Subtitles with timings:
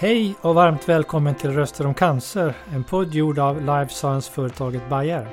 [0.00, 5.28] Hej och varmt välkommen till Röster om cancer, en podd gjord av Life Science-företaget Bayer.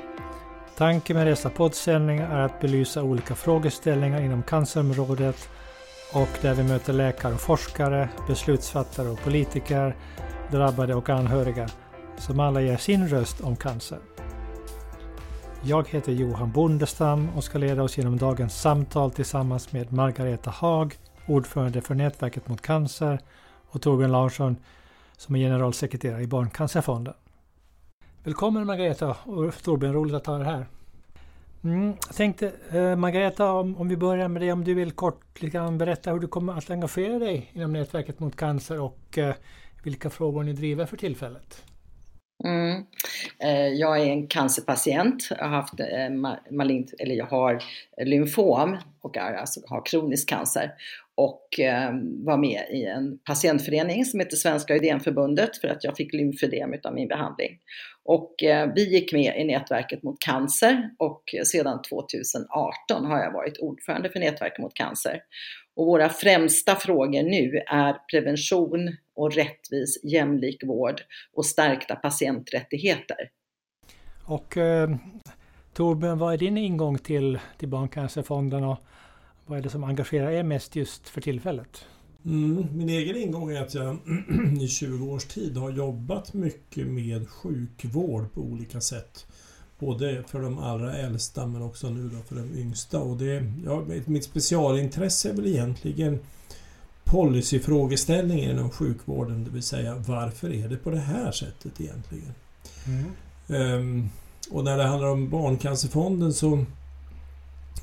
[0.76, 5.48] Tanken med dessa poddsändningar är att belysa olika frågeställningar inom cancerområdet
[6.14, 9.96] och där vi möter läkare och forskare, beslutsfattare och politiker,
[10.50, 11.68] drabbade och anhöriga
[12.18, 13.98] som alla ger sin röst om cancer.
[15.62, 20.94] Jag heter Johan Bondestam och ska leda oss genom dagens samtal tillsammans med Margareta Haag,
[21.26, 23.18] ordförande för Nätverket mot cancer
[23.76, 24.56] och Torbjörn Larsson
[25.16, 27.14] som är generalsekreterare i Barncancerfonden.
[28.24, 30.66] Välkommen Margareta och Torbjörn, roligt att ha er här.
[31.64, 35.42] Mm, jag tänkte eh, Margareta, om, om vi börjar med dig, om du vill kort
[35.42, 39.34] liksom, berätta hur du kommer att engagera dig inom Nätverket mot cancer och eh,
[39.84, 41.64] vilka frågor ni driver för tillfället.
[42.44, 42.84] Mm.
[43.38, 47.62] Eh, jag är en cancerpatient, jag har haft eh, eller jag har
[48.04, 50.72] lymfom och alltså har kronisk cancer
[51.16, 51.90] och eh,
[52.24, 56.94] var med i en patientförening som heter Svenska Ödemförbundet för att jag fick lymfödem utav
[56.94, 57.58] min behandling.
[58.04, 63.58] Och eh, vi gick med i nätverket mot cancer och sedan 2018 har jag varit
[63.58, 65.20] ordförande för nätverket mot cancer.
[65.76, 71.00] Och våra främsta frågor nu är prevention och rättvis jämlik vård
[71.32, 73.30] och stärkta patienträttigheter.
[74.24, 74.96] Och eh,
[75.74, 78.78] Torbjörn, vad är din ingång till, till Barncancerfonden och
[79.46, 81.84] vad är det som engagerar er mest just för tillfället?
[82.24, 83.98] Mm, min egen ingång är att jag
[84.60, 89.26] i 20 års tid har jobbat mycket med sjukvård på olika sätt.
[89.78, 93.00] Både för de allra äldsta men också nu då för de yngsta.
[93.00, 96.18] Och det, ja, mitt specialintresse är väl egentligen
[97.04, 102.34] policyfrågeställningen inom sjukvården, det vill säga varför är det på det här sättet egentligen?
[102.86, 103.78] Mm.
[103.78, 104.10] Um,
[104.50, 106.64] och när det handlar om Barncancerfonden så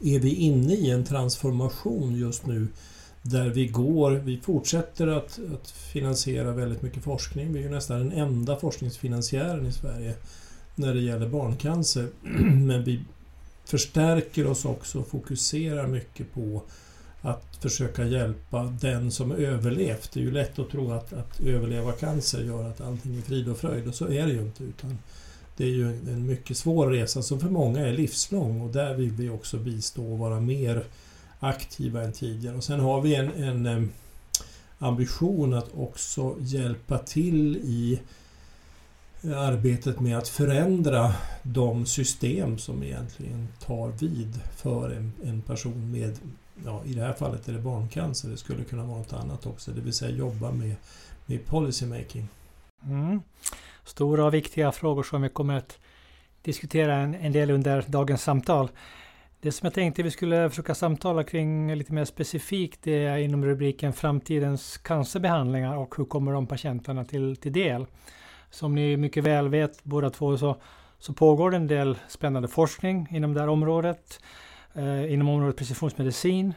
[0.01, 2.67] är vi inne i en transformation just nu
[3.21, 7.53] där vi går, vi fortsätter att, att finansiera väldigt mycket forskning.
[7.53, 10.15] Vi är ju nästan den enda forskningsfinansiären i Sverige
[10.75, 12.07] när det gäller barncancer.
[12.53, 12.99] Men vi
[13.65, 16.61] förstärker oss också och fokuserar mycket på
[17.21, 20.11] att försöka hjälpa den som överlevt.
[20.13, 23.49] Det är ju lätt att tro att, att överleva cancer gör att allting är frid
[23.49, 24.63] och fröjd och så är det ju inte.
[24.63, 24.97] Utan
[25.57, 29.11] det är ju en mycket svår resa som för många är livslång och där vill
[29.11, 30.83] vi också bistå och vara mer
[31.39, 32.55] aktiva än tidigare.
[32.55, 33.91] Och sen har vi en, en
[34.79, 37.99] ambition att också hjälpa till i
[39.31, 46.19] arbetet med att förändra de system som egentligen tar vid för en, en person med,
[46.65, 49.71] ja, i det här fallet är det barncancer, det skulle kunna vara något annat också,
[49.71, 50.75] det vill säga jobba med,
[51.25, 52.27] med policymaking.
[52.85, 53.21] Mm.
[53.93, 55.79] Stora och viktiga frågor som vi kommer att
[56.41, 58.69] diskutera en, en del under dagens samtal.
[59.41, 63.45] Det som jag tänkte vi skulle försöka samtala kring lite mer specifikt det är inom
[63.45, 67.85] rubriken Framtidens cancerbehandlingar och hur kommer de patienterna till, till del.
[68.49, 70.61] Som ni mycket väl vet båda två så,
[70.99, 74.19] så pågår det en del spännande forskning inom det här området.
[74.73, 76.53] Eh, inom området precisionsmedicin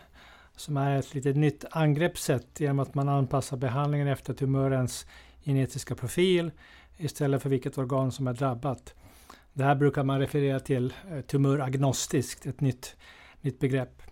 [0.56, 5.06] som är ett lite nytt angreppssätt genom att man anpassar behandlingen efter tumörens
[5.44, 6.50] genetiska profil
[6.96, 8.94] istället för vilket organ som är drabbat.
[9.52, 12.96] Det här brukar man referera till eh, tumöragnostiskt, ett nytt,
[13.40, 14.02] nytt begrepp.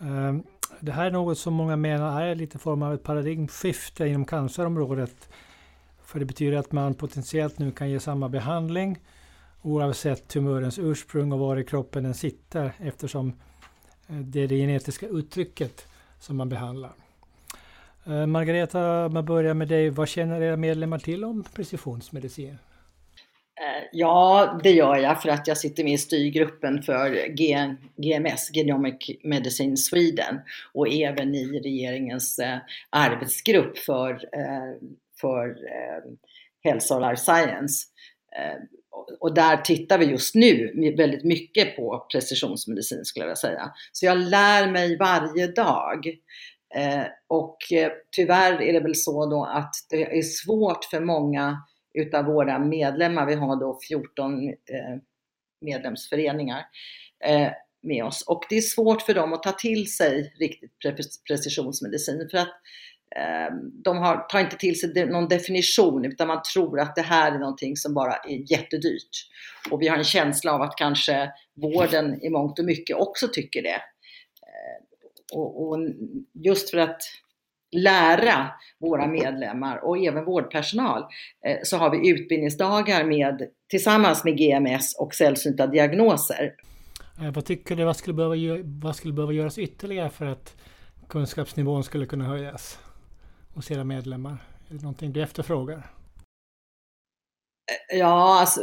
[0.00, 0.42] Ehm,
[0.80, 5.28] det här är något som många menar är lite form av ett paradigmskifte inom cancerområdet
[6.08, 8.98] för det betyder att man potentiellt nu kan ge samma behandling
[9.62, 13.32] oavsett tumörens ursprung och var i kroppen den sitter eftersom
[14.08, 15.86] eh, det är det genetiska uttrycket
[16.18, 16.92] som man behandlar.
[18.08, 19.90] Eh, Margareta, om jag börjar med dig.
[19.90, 22.58] Vad känner era medlemmar till om precisionsmedicin?
[23.60, 27.28] Eh, ja, det gör jag för att jag sitter med i styrgruppen för
[27.96, 30.40] GMS, Genomic Medicine Sweden,
[30.72, 32.58] och även i regeringens eh,
[32.90, 34.20] arbetsgrupp för
[35.20, 35.56] för
[36.64, 37.86] hälsa och life science.
[39.20, 43.72] Och där tittar vi just nu väldigt mycket på precisionsmedicin skulle jag vilja säga.
[43.92, 46.18] Så jag lär mig varje dag.
[46.74, 51.62] Eh, och eh, tyvärr är det väl så då att det är svårt för många
[51.94, 54.54] utav våra medlemmar, vi har då 14 eh,
[55.60, 56.64] medlemsföreningar
[57.82, 60.72] med oss, och det är svårt för dem att ta till sig riktigt
[61.28, 62.60] precisionsmedicin för att
[63.84, 67.38] de har, tar inte till sig någon definition utan man tror att det här är
[67.38, 69.10] någonting som bara är jättedyrt.
[69.70, 73.62] Och vi har en känsla av att kanske vården i mångt och mycket också tycker
[73.62, 73.80] det.
[75.32, 75.78] Och, och
[76.32, 77.02] just för att
[77.76, 81.02] lära våra medlemmar och även vårdpersonal
[81.46, 86.54] eh, så har vi utbildningsdagar med, tillsammans med GMS och sällsynta diagnoser.
[87.20, 90.56] Eh, vad tycker du, vad skulle, behöva, vad skulle behöva göras ytterligare för att
[91.08, 92.78] kunskapsnivån skulle kunna höjas?
[93.58, 94.36] hos era medlemmar
[94.70, 95.86] Är det någonting du efterfrågar?
[97.92, 98.60] Ja, alltså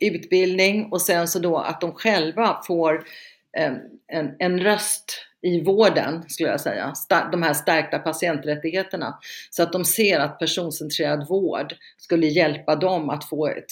[0.00, 3.04] utbildning och sen så då att de själva får
[3.52, 6.92] en, en, en röst i vården, skulle jag säga.
[7.32, 9.18] De här stärkta patienträttigheterna.
[9.50, 13.70] Så att de ser att personcentrerad vård skulle hjälpa dem att få ett,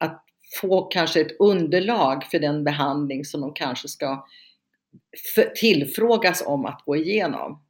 [0.00, 0.24] att
[0.60, 4.26] få kanske ett underlag för den behandling som de kanske ska
[5.54, 7.62] tillfrågas om att gå igenom.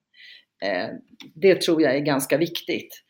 [0.63, 0.89] Eh,
[1.35, 3.03] det tror jag är ganska viktigt.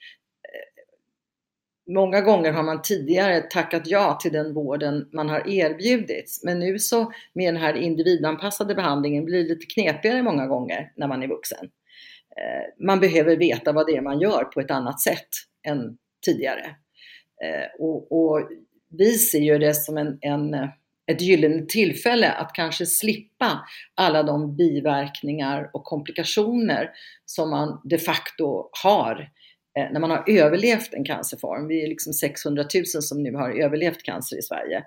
[1.87, 6.45] Många gånger har man tidigare tackat ja till den vården man har erbjudits.
[6.45, 11.09] Men nu så med den här individanpassade behandlingen blir det lite knepigare många gånger när
[11.09, 11.65] man är vuxen.
[12.37, 15.29] Eh, man behöver veta vad det är man gör på ett annat sätt
[15.67, 15.97] än
[16.27, 16.67] tidigare.
[17.45, 18.49] Eh, och, och
[18.91, 20.55] vi ser ju det som en, en,
[21.07, 23.61] ett gyllene tillfälle att kanske slippa
[23.95, 26.91] alla de biverkningar och komplikationer
[27.25, 29.44] som man de facto har Eh,
[29.75, 31.69] när man har överlevt en cancerform.
[31.69, 34.85] Vi är liksom 600 000 som nu har överlevt cancer i Sverige.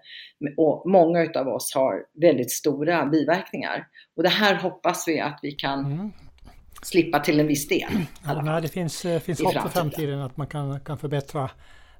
[0.58, 3.88] Och många utav oss har väldigt stora biverkningar.
[4.16, 6.12] Och det här hoppas vi att vi kan mm.
[6.82, 7.90] slippa till en viss del.
[8.26, 11.50] Ja, nej, det finns, eh, finns hopp för framtiden att man kan, kan förbättra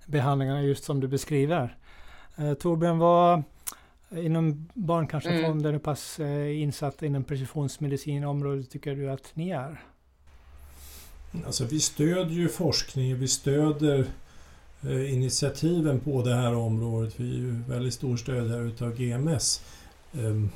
[0.06, 1.78] behandlingarna just som du beskriver.
[2.38, 3.44] Eh, Torbjörn, vad
[4.12, 5.72] inom Barncancerfonden, mm.
[5.72, 9.82] hur pass eh, insatt inom precisionsmedicinområdet tycker du att ni är?
[11.46, 14.06] Alltså vi stödjer ju forskning, vi stöder
[14.82, 17.14] eh, initiativen på det här området.
[17.18, 19.62] Vi är ju väldigt stor stödjare utav GMS.
[20.12, 20.50] Um,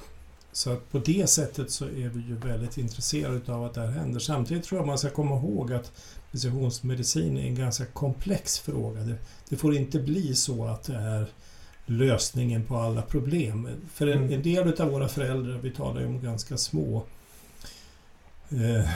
[0.52, 3.92] så att på det sättet så är vi ju väldigt intresserade av att det här
[3.92, 4.20] händer.
[4.20, 5.92] Samtidigt tror jag man ska komma ihåg att
[6.32, 9.02] precisionsmedicin är en ganska komplex fråga.
[9.02, 9.16] Det,
[9.50, 11.28] det, får inte bli så att det är
[11.86, 13.68] lösningen på alla problem.
[13.94, 14.34] För en, mm.
[14.34, 17.04] en del av våra föräldrar, vi talar ju om ganska små
[18.52, 18.90] eh,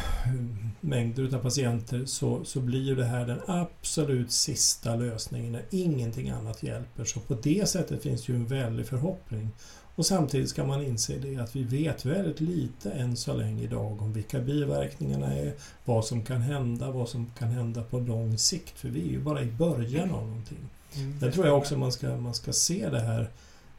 [0.81, 6.29] mängder av patienter så, så blir ju det här den absolut sista lösningen när ingenting
[6.29, 7.03] annat hjälper.
[7.03, 9.49] Så på det sättet finns det ju en väldig förhoppning.
[9.95, 14.01] Och samtidigt ska man inse det att vi vet väldigt lite än så länge idag
[14.01, 15.53] om vilka biverkningarna är,
[15.85, 18.79] vad som kan hända, vad som kan hända på lång sikt.
[18.79, 20.69] För vi är ju bara i början av någonting.
[20.95, 23.29] Mm, Där tror jag också man ska, man ska se det här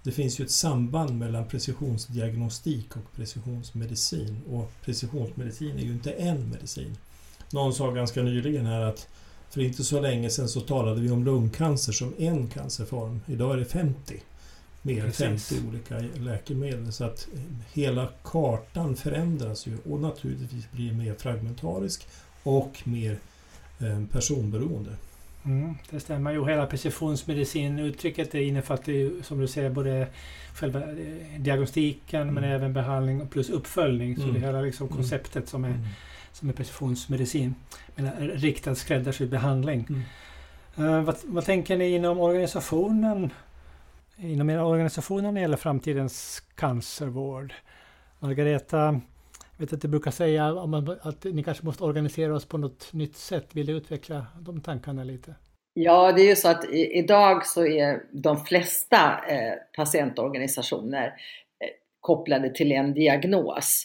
[0.07, 4.41] det finns ju ett samband mellan precisionsdiagnostik och precisionsmedicin.
[4.51, 6.97] Och precisionsmedicin är ju inte en medicin.
[7.51, 9.09] Någon sa ganska nyligen här att
[9.51, 13.21] för inte så länge sedan så talade vi om lungcancer som en cancerform.
[13.27, 14.23] Idag är det 50.
[14.83, 16.93] Mer än 50 olika läkemedel.
[16.93, 17.29] Så att
[17.73, 22.09] hela kartan förändras ju och naturligtvis blir mer fragmentarisk
[22.43, 23.19] och mer
[23.81, 24.97] eh, personberoende.
[25.47, 26.33] Mm, det stämmer.
[26.33, 30.07] Jo, hela precisionsmedicin-uttrycket innefattar ju som du säger både
[30.55, 32.35] själva eh, diagnostiken mm.
[32.35, 34.17] men även behandling plus uppföljning.
[34.17, 34.35] Så mm.
[34.35, 34.97] det hela liksom mm.
[34.97, 35.85] konceptet som är, mm.
[36.33, 37.55] som är precisionsmedicin.
[37.95, 40.05] Med riktad skräddarsydd behandling.
[40.79, 43.31] Uh, vad, vad, tänker ni inom organisationen?
[44.17, 47.55] Inom era organisationer när det gäller framtidens cancervård?
[48.19, 49.01] Margareta,
[49.59, 50.47] vet att du brukar säga
[51.03, 53.49] att ni kanske måste organisera oss på något nytt sätt.
[53.53, 55.35] Vill du utveckla de tankarna lite?
[55.75, 61.13] Ja, det är ju så att i, idag så är de flesta eh, patientorganisationer eh,
[62.01, 63.85] kopplade till en diagnos.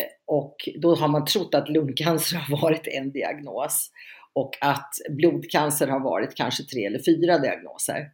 [0.00, 3.90] Eh, och då har man trott att lungcancer har varit en diagnos
[4.32, 8.10] och att blodcancer har varit kanske tre eller fyra diagnoser.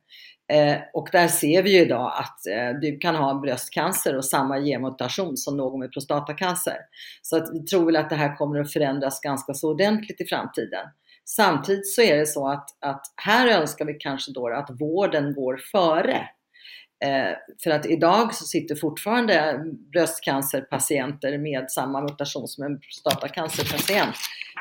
[0.53, 4.61] Eh, och där ser vi ju idag att eh, du kan ha bröstcancer och samma
[4.61, 6.77] genmutation som någon med prostatacancer.
[7.23, 10.27] Så att vi tror väl att det här kommer att förändras ganska så ordentligt i
[10.27, 10.87] framtiden.
[11.25, 15.61] Samtidigt så är det så att, att här önskar vi kanske då att vården går
[15.73, 16.29] före.
[17.05, 24.17] Eh, för att idag så sitter fortfarande bröstcancerpatienter med samma mutation som en prostatacancerpatient.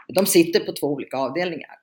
[0.08, 1.76] De sitter på två olika avdelningar.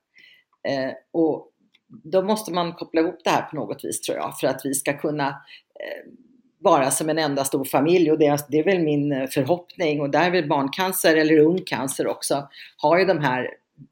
[0.69, 1.50] Eh, och
[1.91, 4.75] då måste man koppla ihop det här på något vis tror jag för att vi
[4.75, 6.13] ska kunna eh,
[6.59, 10.01] vara som en enda stor familj och det är, det är väl min eh, förhoppning
[10.01, 13.49] och där är väl barncancer eller ung cancer också har ju de här,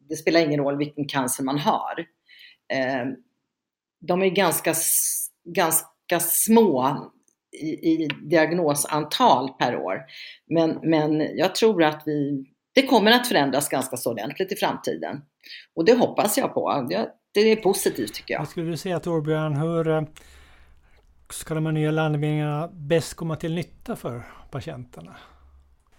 [0.09, 2.07] det spelar ingen roll vilken cancer man har.
[2.73, 3.07] Eh,
[4.01, 4.75] de är ganska,
[5.45, 6.97] ganska små
[7.53, 10.03] i, i diagnosantal per år.
[10.47, 15.23] Men, men jag tror att vi, det kommer att förändras ganska så ordentligt i framtiden.
[15.75, 16.87] Och det hoppas jag på.
[16.91, 18.41] Jag det är positivt tycker jag.
[18.41, 20.03] Vad skulle du säga Torbjörn, hur eh,
[21.31, 25.17] ska de här nya landvinningarna bäst komma till nytta för patienterna?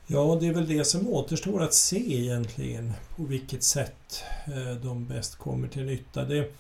[0.08, 2.94] Ja, det är väl det som återstår att se egentligen.
[3.16, 6.24] På vilket sätt eh, de bäst kommer till nytta.
[6.24, 6.56] Det,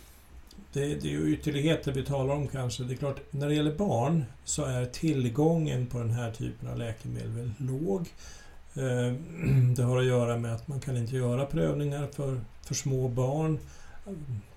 [0.73, 2.83] det, det är ju ytterligheter vi talar om kanske.
[2.83, 6.77] Det är klart, när det gäller barn så är tillgången på den här typen av
[6.77, 8.01] läkemedel väldigt låg.
[8.73, 9.13] Eh,
[9.75, 13.59] det har att göra med att man kan inte göra prövningar för, för små barn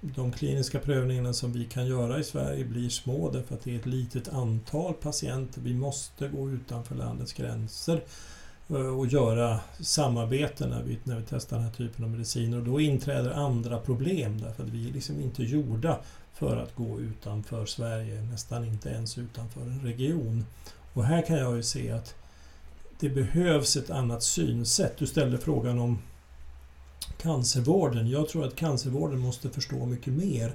[0.00, 3.78] de kliniska prövningarna som vi kan göra i Sverige blir små därför att det är
[3.78, 5.60] ett litet antal patienter.
[5.60, 8.00] Vi måste gå utanför landets gränser
[8.68, 12.64] eh, och göra samarbete när vi, när vi testar den här typen av mediciner och
[12.64, 15.98] då inträder andra problem därför att vi är liksom inte gjorda
[16.34, 20.46] för att gå utanför Sverige, nästan inte ens utanför en region.
[20.92, 22.14] Och här kan jag ju se att
[23.00, 24.96] det behövs ett annat synsätt.
[24.98, 25.98] Du ställde frågan om
[27.18, 28.10] cancervården.
[28.10, 30.52] Jag tror att cancervården måste förstå mycket mer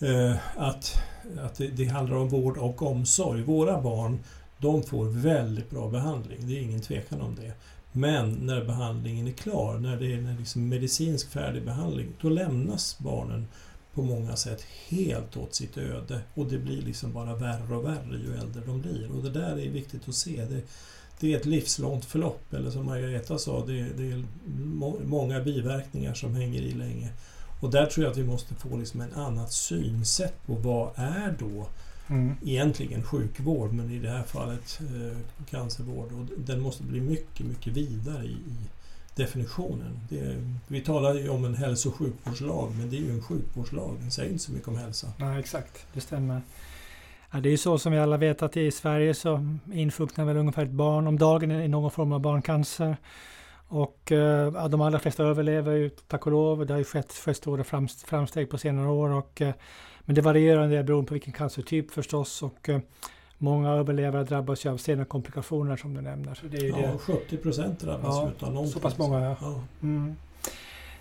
[0.00, 1.02] eh, att,
[1.40, 3.42] att det, det, handlar om vård och omsorg.
[3.42, 4.18] Våra barn
[4.58, 7.52] de får väldigt bra behandling, det är ingen tvekan om det.
[7.92, 12.98] Men när behandlingen är klar, när det är en liksom medicinsk färdig behandling, då lämnas
[12.98, 13.46] barnen
[13.94, 18.18] på många sätt helt åt sitt öde och det blir liksom bara värre och värre
[18.18, 19.10] ju äldre de blir.
[19.10, 20.44] Och det där är viktigt att se.
[20.44, 20.62] Det,
[21.20, 24.24] det är ett livslångt förlopp, eller som Margareta sa, det, det är
[25.04, 27.08] många biverkningar som hänger i länge.
[27.60, 31.36] Och där tror jag att vi måste få liksom en annat synsätt på vad är
[31.38, 31.68] då
[32.08, 32.34] mm.
[32.44, 35.18] egentligen sjukvård, men i det här fallet eh,
[35.50, 36.12] cancervård.
[36.12, 38.56] Och den måste bli mycket, mycket vidare i, i
[39.14, 40.00] definitionen.
[40.08, 43.96] Det, vi talar ju om en hälso och sjukvårdslag, men det är ju en sjukvårdslag.
[44.00, 45.12] Den säger inte så mycket om hälsa.
[45.18, 45.86] Nej, exakt.
[45.94, 46.42] Det stämmer.
[47.30, 50.36] Ja, det är ju så som vi alla vet att i Sverige så insjuknar väl
[50.36, 52.96] ungefär ett barn om dagen i någon form av barncancer.
[53.68, 56.66] Och eh, ja, de allra flesta överlever ju tack och lov.
[56.66, 59.10] Det har ju skett, stora framsteg på senare år.
[59.10, 59.54] Och, eh,
[60.00, 62.42] men det varierar en del beroende på vilken cancertyp förstås.
[62.42, 62.80] Och, eh,
[63.38, 66.40] många överlevare drabbas ju av sena komplikationer som du nämner.
[66.50, 66.98] Det är ju ja, det.
[66.98, 68.72] 70 procent drabbas ja, utav någonting.
[68.72, 69.36] Så pass många ja.
[69.40, 69.60] ja.
[69.82, 70.16] Mm.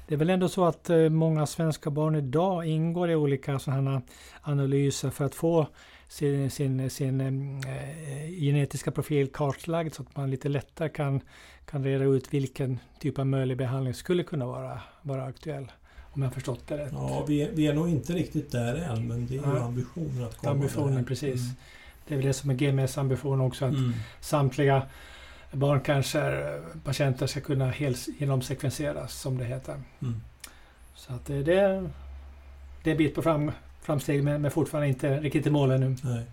[0.08, 4.02] Det är väl ändå så att många svenska barn idag ingår i olika sådana
[4.42, 5.68] analyser för att få
[6.08, 11.22] sin, sin, sin äh, genetiska profil kartlagd så att man lite lättare kan,
[11.66, 15.72] kan reda ut vilken typ av möjlig behandling skulle kunna vara, vara aktuell.
[16.12, 16.92] Om jag förstått det rätt.
[16.92, 19.60] Ja, vi är, vi är nog inte riktigt där än men det är ja.
[19.60, 21.04] ambitionen att komma Ambitionen, där.
[21.04, 21.42] precis.
[21.42, 21.56] Mm.
[22.08, 23.94] Det är väl det som är GMS ambition också att mm.
[24.20, 24.84] samtliga
[25.52, 27.74] barncancerpatienter ska kunna
[28.18, 29.82] genomsekvenseras som det heter.
[30.02, 30.22] Mm.
[30.96, 31.90] Så att det, det,
[32.84, 33.52] det är en bit på fram,
[33.88, 35.96] framsteg men, men fortfarande inte riktigt i mål ännu.
[36.04, 36.24] Nej,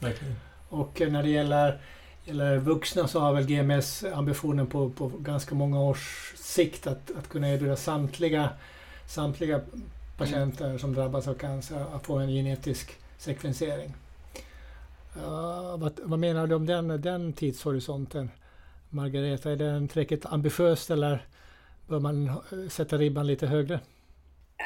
[0.00, 0.34] verkligen.
[0.68, 1.78] Och när det gäller,
[2.24, 7.28] gäller vuxna så har väl GMS ambitionen på, på ganska många års sikt att, att
[7.28, 8.50] kunna erbjuda samtliga,
[9.06, 9.60] samtliga
[10.16, 10.78] patienter mm.
[10.78, 13.94] som drabbas av cancer att få en genetisk sekvensering.
[15.16, 18.30] Uh, vad, vad, menar du om den, den tidshorisonten?
[18.90, 21.26] Margareta, är den tillräckligt ambitiöst eller
[21.88, 22.40] bör man
[22.70, 23.80] sätta ribban lite högre?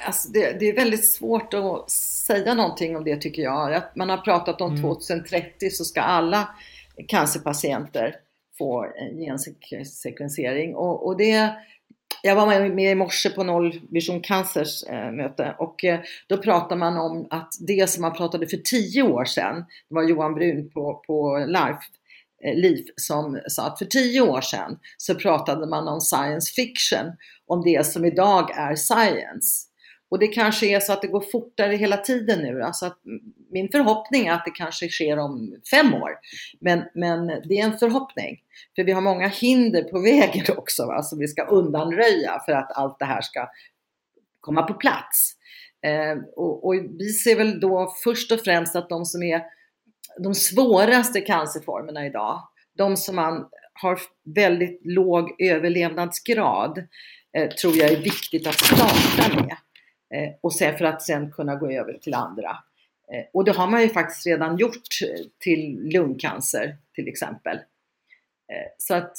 [0.07, 3.83] Alltså det, det, är väldigt svårt att säga någonting om det tycker jag.
[3.97, 4.83] Man har pratat om mm.
[4.83, 6.49] 2030 så ska alla
[7.09, 8.15] cancerpatienter
[8.59, 8.87] få
[9.71, 10.75] gensekvensering.
[10.75, 11.53] Och, och det,
[12.23, 16.97] jag var med i morse på Nollvision Cancers äh, möte och äh, då pratar man
[16.97, 21.03] om att det som man pratade för tio år sedan, det var Johan Brun på,
[21.07, 21.83] på Life,
[22.45, 27.07] äh, Liv som sa att för tio år sedan så pratade man om science fiction,
[27.47, 29.68] om det som idag är science.
[30.11, 32.63] Och det kanske är så att det går fortare hela tiden nu.
[32.63, 32.99] Alltså att
[33.51, 36.11] min förhoppning är att det kanske sker om fem år.
[36.61, 38.39] Men, men det är en förhoppning.
[38.77, 42.73] För vi har många hinder på vägen också va, som vi ska undanröja för att
[42.77, 43.49] allt det här ska
[44.41, 45.35] komma på plats.
[45.87, 49.43] Eh, och, och, vi ser väl då först och främst att de som är
[50.23, 52.49] de svåraste cancerformerna idag,
[52.79, 54.01] de som man har
[54.35, 56.79] väldigt låg överlevnadsgrad,
[57.37, 59.57] eh, tror jag är viktigt att starta med.
[60.15, 62.51] Eh, och sen för att sen kunna gå över till andra.
[63.13, 64.89] Eh, och det har man ju faktiskt redan gjort
[65.39, 67.57] till lungcancer till exempel.
[68.53, 69.13] Eh, så att,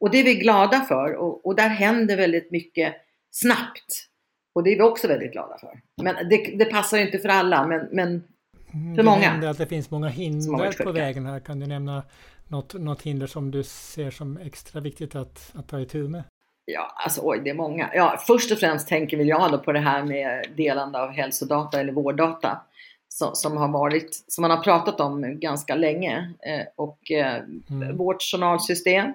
[0.00, 2.94] och det är vi glada för och, och där händer väldigt mycket
[3.30, 4.08] snabbt.
[4.54, 5.80] Och det är vi också väldigt glada för.
[6.02, 8.24] Men det, det passar inte för alla, men, men
[8.70, 9.36] för du många.
[9.40, 11.40] Du att det finns många hinder på vägen här.
[11.40, 12.02] Kan du nämna
[12.48, 16.24] något, något hinder som du ser som extra viktigt att, att ta itu med?
[16.68, 17.90] Ja, alltså oj, det är många.
[17.94, 21.80] Ja, först och främst tänker väl jag då på det här med delande av hälsodata
[21.80, 22.60] eller vårddata
[23.08, 26.34] som, som har varit, som man har pratat om ganska länge.
[26.46, 27.96] Eh, och eh, mm.
[27.96, 29.06] vårt journalsystem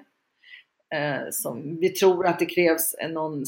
[0.94, 3.44] eh, som vi tror att det krävs någon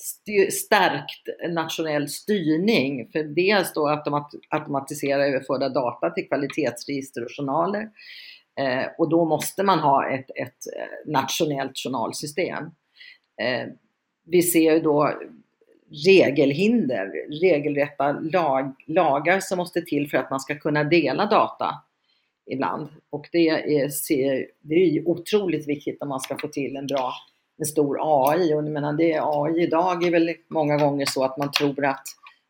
[0.00, 7.88] styr, stärkt nationell styrning för dels då automat, automatisera överförda data till kvalitetsregister och journaler.
[8.60, 12.64] Eh, och då måste man ha ett, ett eh, nationellt journalsystem.
[13.42, 13.68] Eh,
[14.26, 15.12] vi ser då
[16.06, 21.74] regelhinder, regelrätta lag, lagar som måste till för att man ska kunna dela data
[22.46, 22.88] ibland.
[23.10, 27.12] Och det är, det är otroligt viktigt om man ska få till en bra,
[27.58, 28.54] en stor AI.
[28.54, 32.04] Och jag menar, det AI idag är väl många gånger så att man tror att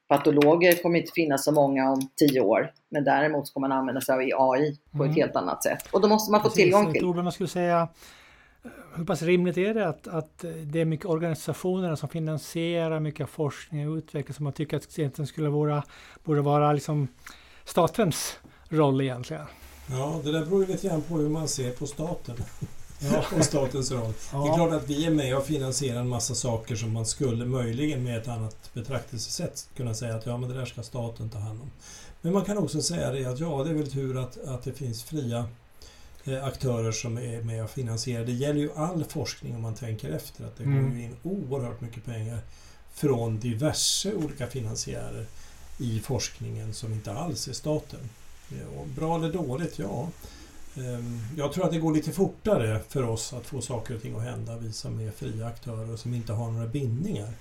[0.08, 2.72] patologer kommer inte finnas så många om tio år.
[2.88, 5.10] Men däremot ska man använda sig av AI på mm.
[5.10, 5.88] ett helt annat sätt.
[5.92, 7.04] Och då måste man få Precis, tillgång till.
[7.04, 7.88] man skulle säga,
[8.94, 13.90] hur pass rimligt är det att, att det är mycket organisationer som finansierar mycket forskning
[13.90, 15.84] och utveckling som man tycker att egentligen skulle vara,
[16.24, 17.08] borde vara liksom
[17.64, 19.46] statens roll egentligen?
[19.90, 22.36] Ja, det där beror ju lite grann på hur man ser på staten.
[22.98, 23.24] Ja.
[23.38, 24.12] och statens roll.
[24.32, 24.44] Ja.
[24.44, 27.44] Det är klart att vi är med och finansierar en massa saker som man skulle
[27.44, 31.38] möjligen med ett annat betraktelsesätt kunna säga att ja, men det där ska staten ta
[31.38, 31.70] hand om.
[32.20, 34.72] Men man kan också säga det att ja, det är väl tur att, att det
[34.72, 35.44] finns fria
[36.42, 38.24] aktörer som är med och finansierar.
[38.24, 40.90] Det gäller ju all forskning om man tänker efter att det mm.
[40.90, 42.38] går in oerhört mycket pengar
[42.94, 45.26] från diverse olika finansiärer
[45.78, 48.00] i forskningen som inte alls är staten.
[48.48, 49.78] Ja, bra eller dåligt?
[49.78, 50.08] Ja.
[50.76, 54.16] Ehm, jag tror att det går lite fortare för oss att få saker och ting
[54.16, 57.32] att hända, vi som är fria aktörer som inte har några bindningar.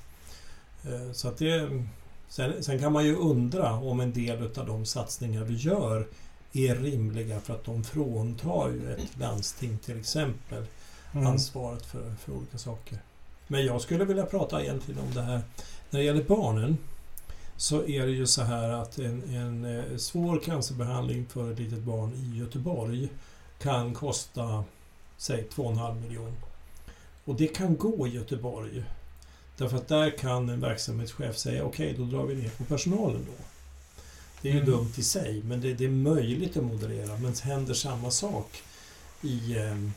[0.84, 1.84] Ehm, så att det,
[2.30, 6.08] sen, sen, kan man ju undra om en del av de satsningar vi gör
[6.54, 10.66] är rimliga för att de fråntar ju ett landsting till exempel
[11.14, 11.28] mm.
[11.28, 12.98] ansvaret för, för olika saker.
[13.48, 15.42] Men jag skulle vilja prata egentligen om det här
[15.90, 16.78] när det gäller barnen
[17.58, 21.80] så är det ju så här att en, en eh, svår cancerbehandling för ett litet
[21.80, 23.10] barn i Göteborg
[23.60, 24.64] kan kosta,
[25.18, 26.34] säg 2,5 miljoner.
[27.26, 28.84] Och det kan gå i Göteborg.
[29.58, 33.26] Därför att där kan en verksamhetschef säga okej, okay, då drar vi ner på personalen
[33.26, 33.44] då.
[34.44, 37.18] Det är ju dumt i sig, men det, det, är möjligt att moderera.
[37.18, 38.64] Men händer samma sak
[39.22, 39.90] i eh,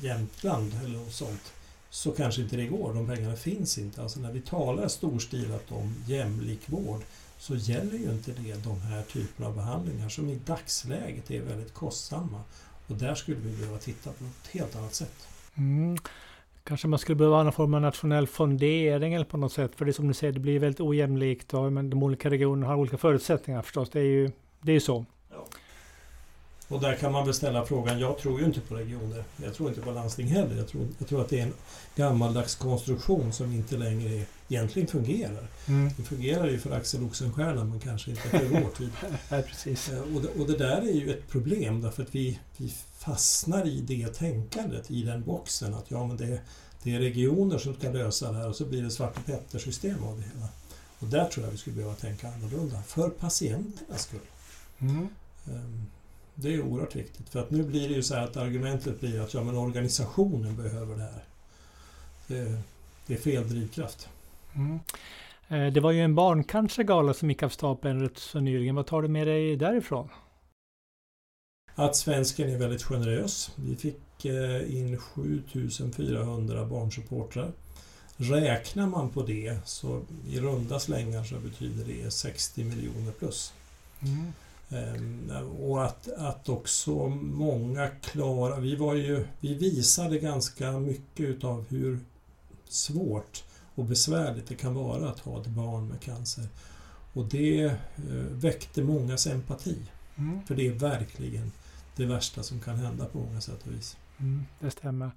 [0.00, 1.52] Jämtland eller något sånt,
[1.90, 2.94] så kanske inte det går.
[2.94, 4.02] De pengarna finns inte.
[4.02, 7.00] Alltså när vi talar storstilat om jämlik vård
[7.38, 11.74] så gäller ju inte det de här typerna av behandlingar som i dagsläget är väldigt
[11.74, 12.42] kostsamma.
[12.86, 15.28] Och där skulle vi behöva titta på ett helt annat sätt.
[15.54, 15.98] Mm.
[16.64, 19.74] Kanske man skulle behöva ha någon form av nationell fondering eller på något sätt.
[19.74, 22.66] För det är som du säger, det blir väldigt ojämlikt och men de olika regionerna
[22.66, 23.90] har olika förutsättningar förstås.
[23.90, 24.30] Det är ju,
[24.60, 25.04] det är ju så.
[26.70, 29.24] Och där kan man väl ställa frågan, jag tror ju inte på regioner.
[29.36, 30.56] Jag tror inte på landsting heller.
[30.56, 31.52] Jag tror, jag tror att det är en
[31.96, 35.48] gammaldags konstruktion som inte längre egentligen fungerar.
[35.68, 35.90] Mm.
[35.96, 38.90] Det fungerar ju för Axel Oxenstierna men kanske inte för vår tid.
[39.30, 39.88] ja, precis.
[39.88, 43.66] Eh, och, det, och det där är ju ett problem därför att vi, vi fastnar
[43.66, 46.40] i det tänkandet, i den boxen att ja men det,
[46.82, 50.16] det är regioner som ska lösa det här och så blir det Svarte Petter-system av
[50.16, 50.48] det hela.
[50.98, 54.20] Och där tror jag vi skulle behöva tänka annorlunda, för patienternas skull.
[54.78, 55.08] Mm.
[55.44, 55.86] Um,
[56.42, 57.28] det är oerhört viktigt.
[57.28, 60.56] För att nu blir det ju så här att argumentet blir att ja, men organisationen
[60.56, 61.24] behöver det här.
[62.26, 62.58] Det,
[63.06, 64.08] det är fel drivkraft.
[64.54, 64.80] Mm.
[65.48, 68.74] Eh, det var ju en barncancergala som gick av stapeln rätt så nyligen.
[68.74, 70.08] Vad tar du med dig därifrån?
[71.74, 73.50] Att svensken är väldigt generös.
[73.56, 77.52] Vi fick eh, in 7400 barnsupportrar.
[78.16, 83.52] Räknar man på det så i runda slängar så betyder det 60 miljoner plus.
[84.00, 84.32] Mm.
[84.70, 85.30] Ehm,
[85.60, 88.60] och att, att också många klarar...
[88.60, 91.98] Vi, var ju, vi visade ganska mycket utav hur
[92.68, 96.44] svårt och besvärligt det kan vara att ha ett barn med cancer.
[97.12, 97.74] Och det eh,
[98.30, 99.76] väckte mångas empati.
[100.16, 100.42] Mm.
[100.46, 101.52] För det är verkligen
[101.96, 103.96] det värsta som kan hända på många sätt och vis.
[104.18, 105.10] Mm, det stämmer.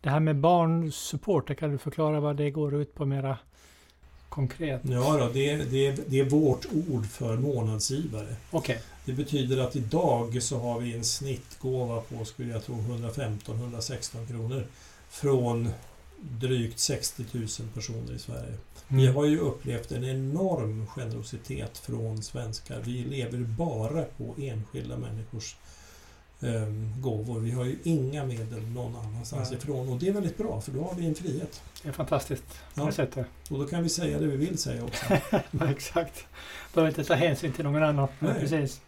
[0.00, 3.38] Det här med barnsupport, kan du förklara vad det går ut på mera
[4.34, 4.80] konkret?
[4.84, 8.36] Ja, då, det, det, det är vårt ord för månadsgivare.
[8.50, 8.76] Okay.
[9.04, 14.66] Det betyder att idag så har vi en snittgåva på, skulle jag tro, 115-116 kronor
[15.10, 15.68] från
[16.20, 18.54] drygt 60 000 personer i Sverige.
[18.88, 19.02] Mm.
[19.02, 22.80] Vi har ju upplevt en enorm generositet från svenskar.
[22.84, 25.56] Vi lever bara på enskilda människors
[26.44, 27.40] um, gåvor.
[27.40, 29.58] Vi har ju inga medel någon annanstans Nej.
[29.58, 31.62] ifrån och det är väldigt bra för då har vi en frihet.
[31.82, 32.92] Det är fantastiskt på ja.
[32.92, 33.26] sättet.
[33.50, 35.04] Och då kan vi säga det vi vill säga också.
[35.70, 36.26] Exakt.
[36.74, 38.08] Behöver inte ta hänsyn till någon annan.
[38.18, 38.34] Nej.
[38.40, 38.80] Precis.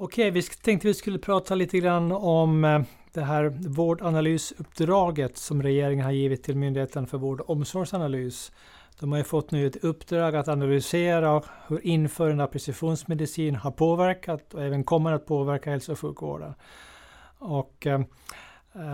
[0.00, 6.04] Okej, vi tänkte vi skulle prata lite grann om eh, det här vårdanalysuppdraget som regeringen
[6.04, 8.52] har givit till Myndigheten för vård och omsorgsanalys.
[9.00, 14.54] De har ju fått nu ett uppdrag att analysera hur införande av precisionsmedicin har påverkat
[14.54, 16.54] och även kommer att påverka hälso och sjukvården.
[17.38, 18.00] Och eh,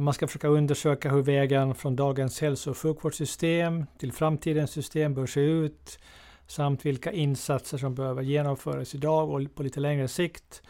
[0.00, 5.26] man ska försöka undersöka hur vägen från dagens hälso och sjukvårdssystem till framtidens system bör
[5.26, 5.98] se ut
[6.46, 10.62] samt vilka insatser som behöver genomföras idag och på lite längre sikt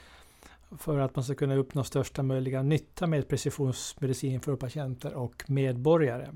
[0.78, 6.28] för att man ska kunna uppnå största möjliga nytta med precisionsmedicin för patienter och medborgare.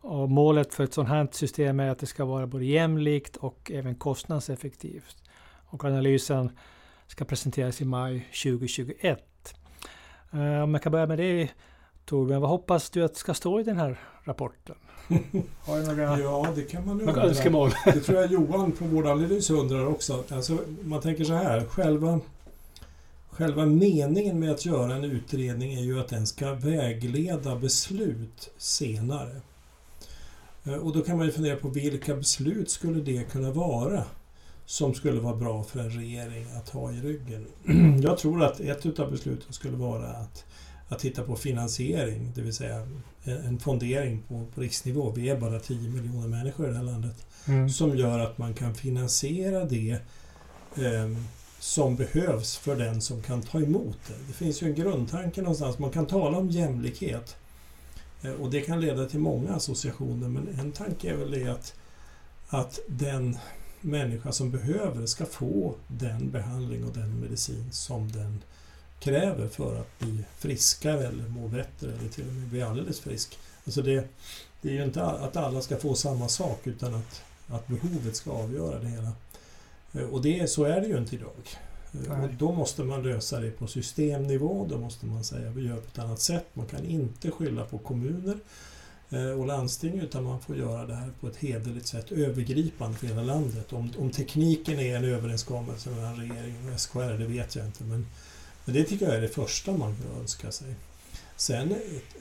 [0.00, 3.70] Och målet för ett sådant här system är att det ska vara både jämlikt och
[3.74, 5.16] även kostnadseffektivt.
[5.66, 6.50] Och analysen
[7.06, 9.54] ska presenteras i maj 2021.
[10.32, 11.52] Eh, om jag kan börja med dig
[12.04, 14.76] Torbjörn, vad hoppas du att ska stå i den här rapporten?
[15.60, 17.22] Har du några ja, det kan man undra.
[17.22, 17.70] önskemål?
[17.84, 20.24] Det tror jag Johan på Vårdanalys undrar också.
[20.30, 22.20] Alltså, man tänker så här, själva,
[23.34, 29.40] själva meningen med att göra en utredning är ju att den ska vägleda beslut senare.
[30.64, 34.04] Eh, och då kan man ju fundera på vilka beslut skulle det kunna vara
[34.66, 37.46] som skulle vara bra för en regering att ha i ryggen.
[38.02, 40.44] Jag tror att ett av besluten skulle vara att,
[40.88, 42.88] att titta på finansiering, det vill säga
[43.24, 45.10] en fondering på, på riksnivå.
[45.10, 47.26] Vi är bara 10 miljoner människor i det här landet.
[47.46, 47.68] Mm.
[47.68, 49.90] Som gör att man kan finansiera det
[50.76, 51.08] eh,
[51.64, 54.14] som behövs för den som kan ta emot det.
[54.26, 55.78] Det finns ju en grundtanke någonstans.
[55.78, 57.36] Man kan tala om jämlikhet
[58.22, 61.74] eh, och det kan leda till många associationer men en tanke är väl det att,
[62.48, 63.38] att den
[63.80, 68.42] människa som behöver ska få den behandling och den medicin som den
[69.00, 73.38] kräver för att bli friskare eller må bättre eller till och med bli alldeles frisk.
[73.64, 74.08] Alltså det,
[74.62, 78.30] det är ju inte att alla ska få samma sak utan att, att behovet ska
[78.30, 79.12] avgöra det hela.
[79.94, 81.58] Eh, och det, så är det ju inte idag.
[82.06, 85.66] Eh, och då måste man lösa det på systemnivå, då måste man säga att vi
[85.66, 86.46] gör på ett annat sätt.
[86.52, 88.36] Man kan inte skylla på kommuner
[89.10, 93.06] eh, och landsting utan man får göra det här på ett hederligt sätt övergripande för
[93.06, 93.72] hela landet.
[93.72, 97.84] Om, om tekniken är en överenskommelse mellan regeringen och SKR, det vet jag inte.
[97.84, 98.06] Men
[98.64, 100.74] men det tycker jag är det första man kan önska sig.
[101.36, 101.74] Sen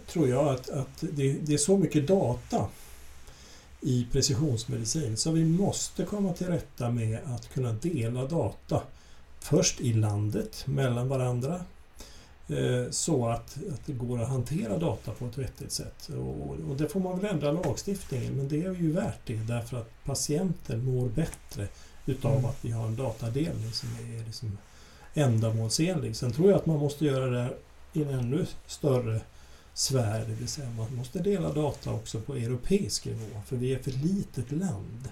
[0.08, 2.68] tror jag att, att det, det, är så mycket data
[3.84, 8.82] i precisionsmedicin så vi måste komma till rätta med att kunna dela data.
[9.40, 11.62] Först i landet, mellan varandra,
[12.48, 16.10] eh, så att, att det går att hantera data på ett vettigt sätt.
[16.10, 19.78] Och, och det får man väl ändra lagstiftningen, men det är ju värt det därför
[19.78, 21.68] att patienten mår bättre
[22.06, 22.46] utav mm.
[22.46, 24.58] att vi har en datadelning som är liksom
[25.14, 26.16] ändamålsenlig.
[26.16, 27.54] Sen tror jag att man måste göra det
[27.94, 29.22] i en ännu större
[29.74, 33.80] sfär, det vill säga man måste dela data också på europeisk nivå, för vi är
[33.80, 35.10] för litet land.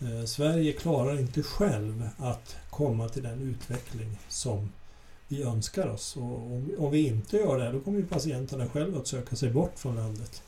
[0.00, 4.72] Eh, Sverige klarar inte själv att komma till den utveckling som
[5.28, 6.16] vi önskar oss.
[6.16, 9.50] Och om, om vi inte gör det, då kommer ju patienterna själva att söka sig
[9.50, 10.42] bort från landet.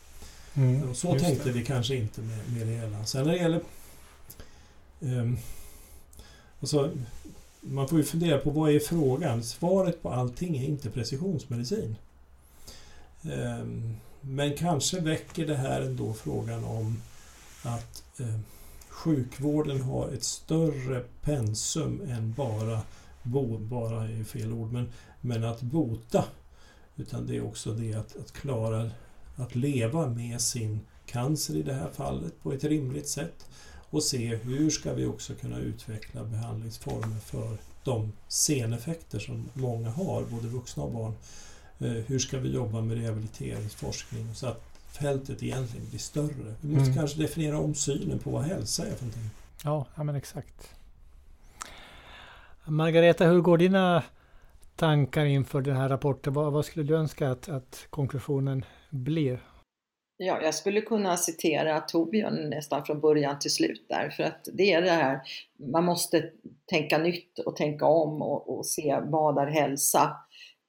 [0.55, 1.53] Mm, och så tänkte det.
[1.53, 3.05] vi kanske inte med, med det hela.
[3.05, 3.61] Sen när det gäller
[5.01, 5.39] um,
[6.61, 6.91] alltså,
[7.61, 9.43] man får ju fundera på vad är frågan?
[9.43, 11.97] Svaret på allting är inte precisionsmedicin.
[13.33, 17.03] Ehm, men kanske väcker det här ändå frågan om
[17.63, 18.45] att ehm,
[18.89, 22.81] sjukvården har ett större pensum än bara,
[23.23, 26.25] bo, bara är fel ord, men, men att bota.
[26.97, 28.91] Utan det är också det att, att klara
[29.37, 33.47] att leva med sin cancer i det här fallet på ett rimligt sätt
[33.91, 40.25] och se hur ska vi också kunna utveckla behandlingsformer för de seneffekter som många har,
[40.25, 41.15] både vuxna och barn.
[41.81, 44.63] Eh, hur ska vi jobba med rehabiliteringsforskning så att
[45.01, 46.55] fältet egentligen blir större?
[46.61, 46.95] Vi måste mm.
[46.95, 49.31] kanske definiera om synen på vad hälsa är för någonting.
[49.65, 50.75] Ja, ja men exakt.
[52.65, 54.03] Margareta, hur går dina
[54.77, 56.33] tankar inför den här rapporten?
[56.33, 59.41] Vad, vad skulle du önska att, att konklusionen blir?
[60.19, 64.73] Ja, jag skulle kunna citera Torbjörn nästan från början till slut där, för att det
[64.73, 65.21] är det här,
[65.73, 66.31] man måste
[66.67, 70.17] tänka nytt och tänka om och, och se vad är hälsa?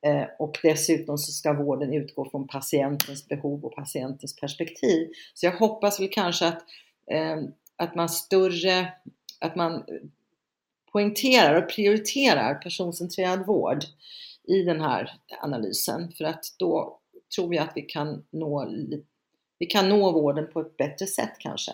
[0.07, 5.09] Eh, och dessutom så ska vården utgå från patientens behov och patientens perspektiv.
[5.33, 6.63] Så jag hoppas väl kanske att,
[7.11, 7.37] eh,
[7.75, 8.93] att man större,
[9.39, 9.83] att man
[10.91, 13.83] poängterar och prioriterar personcentrerad vård
[14.47, 16.99] i den här analysen, för att då
[17.35, 18.65] tror jag att vi kan nå
[19.59, 21.71] vi kan nå vården på ett bättre sätt kanske.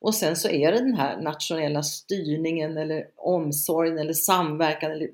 [0.00, 4.92] Och sen så är det den här nationella styrningen eller omsorgen eller samverkan.
[4.92, 5.10] Eller,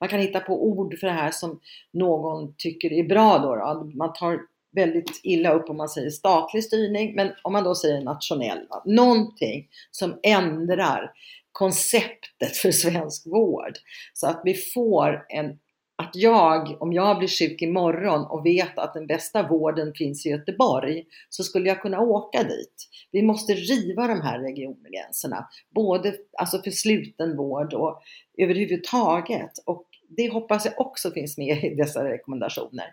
[0.00, 1.60] man kan hitta på ord för det här som
[1.92, 3.56] någon tycker är bra då.
[3.56, 3.84] då.
[3.94, 4.40] Man tar
[4.72, 8.58] väldigt illa upp om man säger statlig styrning, men om man då säger nationell.
[8.84, 11.12] Någonting som ändrar
[11.52, 13.72] konceptet för svensk vård
[14.12, 15.58] så att vi får en
[16.02, 20.28] att jag, om jag blir sjuk imorgon och vet att den bästa vården finns i
[20.28, 22.88] Göteborg, så skulle jag kunna åka dit.
[23.12, 28.02] Vi måste riva de här regiongränserna, både alltså för sluten vård och
[28.38, 29.50] överhuvudtaget.
[29.66, 32.86] Och det hoppas jag också finns med i dessa rekommendationer.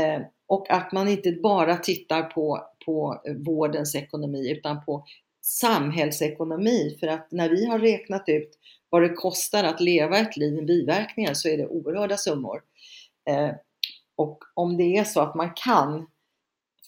[0.00, 5.04] Eh, och att man inte bara tittar på, på vårdens ekonomi utan på
[5.42, 6.96] samhällsekonomi.
[7.00, 8.58] För att när vi har räknat ut
[8.96, 12.62] vad det kostar att leva ett liv med biverkningar så är det oerhörda summor.
[13.28, 13.50] Eh,
[14.16, 16.06] och om det är så att man kan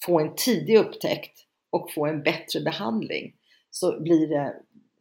[0.04, 1.38] få en tidig upptäckt
[1.70, 3.34] och få en bättre behandling
[3.70, 4.54] så blir det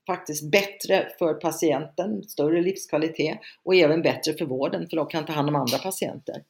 [0.07, 5.33] faktiskt bättre för patienten, större livskvalitet och även bättre för vården för de kan ta
[5.33, 6.43] hand om andra patienter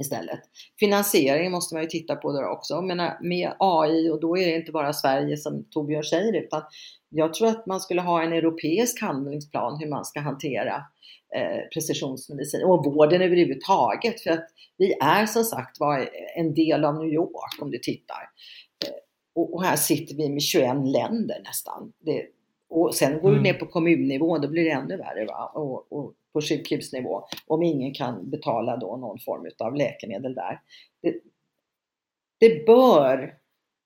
[0.00, 0.40] istället.
[0.78, 2.74] Finansiering måste man ju titta på där också.
[2.74, 6.62] Jag menar, med AI och då är det inte bara Sverige som Torbjörn säger utan
[7.10, 10.74] jag tror att man skulle ha en europeisk handlingsplan hur man ska hantera
[11.36, 14.20] eh, precisionsmedicin och vården överhuvudtaget.
[14.20, 18.30] För att vi är som sagt var en del av New York om du tittar.
[18.86, 18.94] Eh,
[19.34, 21.92] och, och, här sitter vi med 21 länder nästan.
[22.04, 22.26] Det,
[22.70, 23.34] och sen går mm.
[23.34, 25.24] du ner på kommunnivå, då blir det ännu värre.
[25.24, 25.52] Va?
[25.54, 30.60] Och, och på sjukhusnivå om ingen kan betala då någon form av läkemedel där.
[31.02, 31.14] Det,
[32.40, 33.34] det bör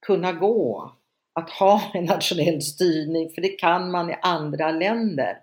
[0.07, 0.92] kunna gå
[1.33, 5.38] att ha en nationell styrning, för det kan man i andra länder.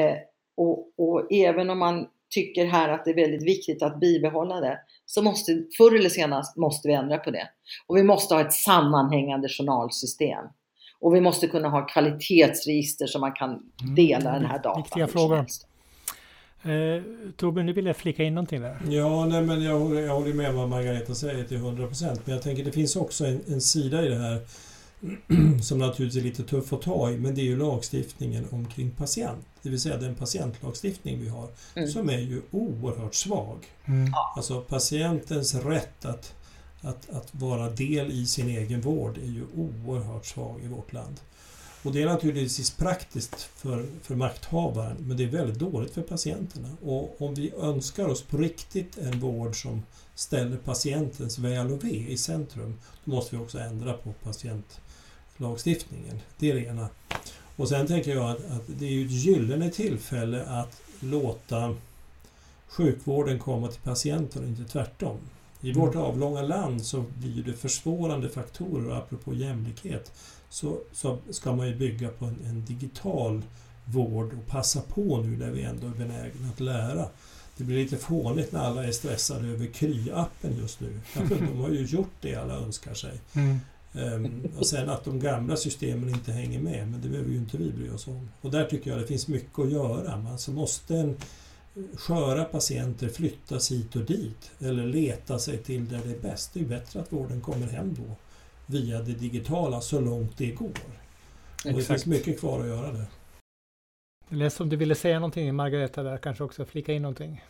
[0.00, 0.16] Eh,
[0.56, 4.78] och, och, även om man tycker här att det är väldigt viktigt att bibehålla det,
[5.06, 7.48] så måste förr eller senare måste vi ändra på det.
[7.86, 10.44] Och vi måste ha ett sammanhängande journalsystem.
[11.00, 14.82] Och vi måste kunna ha kvalitetsregister så man kan mm, dela mm, den här datan.
[14.82, 15.46] Viktiga frågor.
[16.62, 17.02] Eh,
[17.36, 18.76] Torbjörn, nu vill jag flika in någonting där.
[18.88, 22.18] Ja, nej, men jag, håller, jag håller med vad Margareta säger till 100%.
[22.24, 24.40] Men jag tänker det finns också en, en sida i det här
[25.62, 29.46] som naturligtvis är lite tuff att ta i, men det är ju lagstiftningen omkring patient.
[29.62, 31.88] Det vill säga den patientlagstiftning vi har, mm.
[31.88, 33.58] som är ju oerhört svag.
[33.84, 34.12] Mm.
[34.36, 36.34] Alltså patientens rätt att,
[36.80, 41.20] att, att vara del i sin egen vård är ju oerhört svag i vårt land.
[41.82, 46.68] Och det är naturligtvis praktiskt för, för makthavaren, men det är väldigt dåligt för patienterna.
[46.84, 49.82] Och om vi önskar oss på riktigt en vård som
[50.14, 56.20] ställer patientens väl och ve i centrum, då måste vi också ändra på patientlagstiftningen.
[56.38, 56.88] Det är det ena.
[57.56, 61.76] Och sen tänker jag att, att det är ju ett gyllene tillfälle att låta
[62.68, 65.18] sjukvården komma till patienten och inte tvärtom.
[65.60, 70.12] I vårt avlånga land så blir det försvårande faktorer, apropå jämlikhet,
[70.50, 73.42] så, så ska man ju bygga på en, en, digital
[73.84, 77.06] vård och passa på nu när vi ändå är benägna att lära.
[77.56, 81.00] Det blir lite fånigt när alla är stressade över Kry-appen just nu.
[81.28, 83.20] De har ju gjort det alla önskar sig.
[83.34, 83.60] Mm.
[83.92, 87.56] Um, och sen att de gamla systemen inte hänger med, men det behöver ju inte
[87.56, 88.28] vi bry oss om.
[88.40, 90.16] Och där tycker jag det finns mycket att göra.
[90.16, 91.16] Man så måste en
[91.96, 96.54] sköra patienter flyttas hit och dit eller leta sig till där det är bäst.
[96.54, 98.16] Det är bättre att vården kommer hem då
[98.66, 100.70] via det digitala så långt det går.
[101.64, 103.06] Och det finns mycket kvar att göra där.
[104.28, 107.42] Det lät som du ville säga någonting Margareta där, kanske också flika in någonting.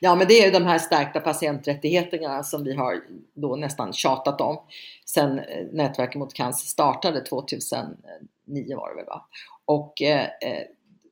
[0.00, 3.00] Ja, men det är ju de här stärkta patienträttigheterna som vi har
[3.34, 4.58] då nästan tjatat om
[5.04, 7.96] sedan eh, Nätverket mot cancer startade 2009
[8.76, 9.26] var det väl va?
[9.64, 10.62] Och eh, eh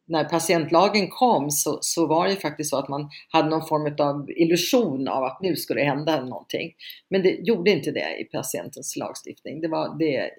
[0.07, 4.31] när patientlagen kom så, så var det faktiskt så att man hade någon form av
[4.31, 6.73] illusion av att nu skulle det hända någonting.
[7.09, 9.61] Men det gjorde inte det i patientens lagstiftning.
[9.61, 10.31] Det var, det,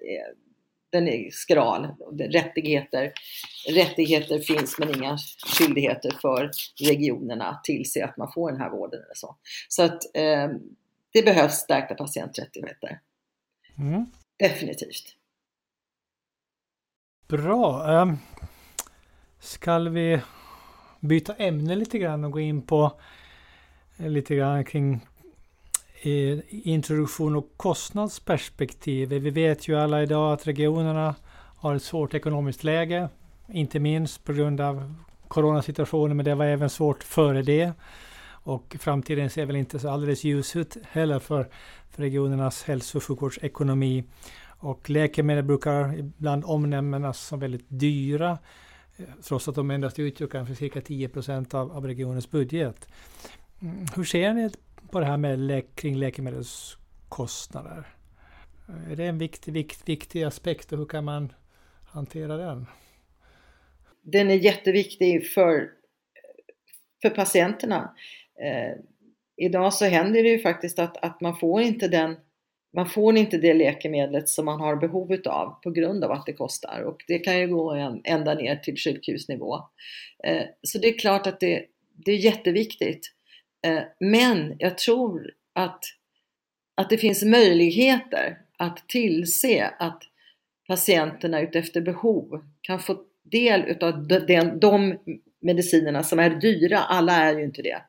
[0.92, 1.86] den är skral.
[2.18, 3.12] Rättigheter,
[3.68, 5.18] rättigheter finns men inga
[5.58, 6.50] skyldigheter för
[6.88, 9.00] regionerna att tillse att man får den här vården.
[9.00, 9.36] Eller så
[9.68, 10.48] så att eh,
[11.12, 13.00] det behövs stärkta patienträttigheter.
[13.78, 14.06] Mm.
[14.38, 15.16] Definitivt.
[17.28, 18.00] Bra.
[18.02, 18.18] Um,
[19.46, 20.20] Ska vi
[21.00, 22.92] byta ämne lite grann och gå in på
[23.96, 25.06] eh, lite grann kring
[26.02, 29.08] eh, introduktion och kostnadsperspektiv.
[29.08, 31.14] Vi vet ju alla idag att regionerna
[31.56, 33.08] har ett svårt ekonomiskt läge,
[33.48, 34.94] inte minst på grund av
[35.28, 37.72] coronasituationen, men det var även svårt före det.
[38.28, 41.48] Och framtiden ser väl inte så alldeles ljus ut heller för,
[41.90, 44.04] för regionernas hälso och sjukvårdsekonomi.
[44.46, 48.38] Och läkemedel brukar ibland omnämnas som väldigt dyra
[49.28, 52.88] trots att de endast utgör kanske cirka 10 procent av, av regionens budget.
[53.62, 54.50] Mm, hur ser ni
[54.90, 57.86] på det här med lä kring läkemedelskostnader?
[58.68, 61.32] Eh, är det en viktig, vikt, viktig aspekt och hur kan man
[61.84, 62.66] hantera den?
[64.02, 65.70] Den är jätteviktig för,
[67.02, 67.94] för patienterna.
[68.44, 68.78] Eh,
[69.36, 72.16] idag så händer det ju faktiskt att, att man får inte den
[72.76, 76.32] man får inte det läkemedlet som man har behov av på grund av att det
[76.32, 79.54] kostar och det kan ju gå ända ner till sjukhusnivå.
[80.24, 81.64] Eh, så det är klart att det,
[82.04, 83.12] det är jätteviktigt.
[83.66, 85.80] Eh, men jag tror att,
[86.74, 90.02] att det finns möjligheter att tillse att
[90.68, 94.98] patienterna utefter behov kan få del utav de, de
[95.40, 96.78] medicinerna som är dyra.
[96.78, 97.82] Alla är ju inte det.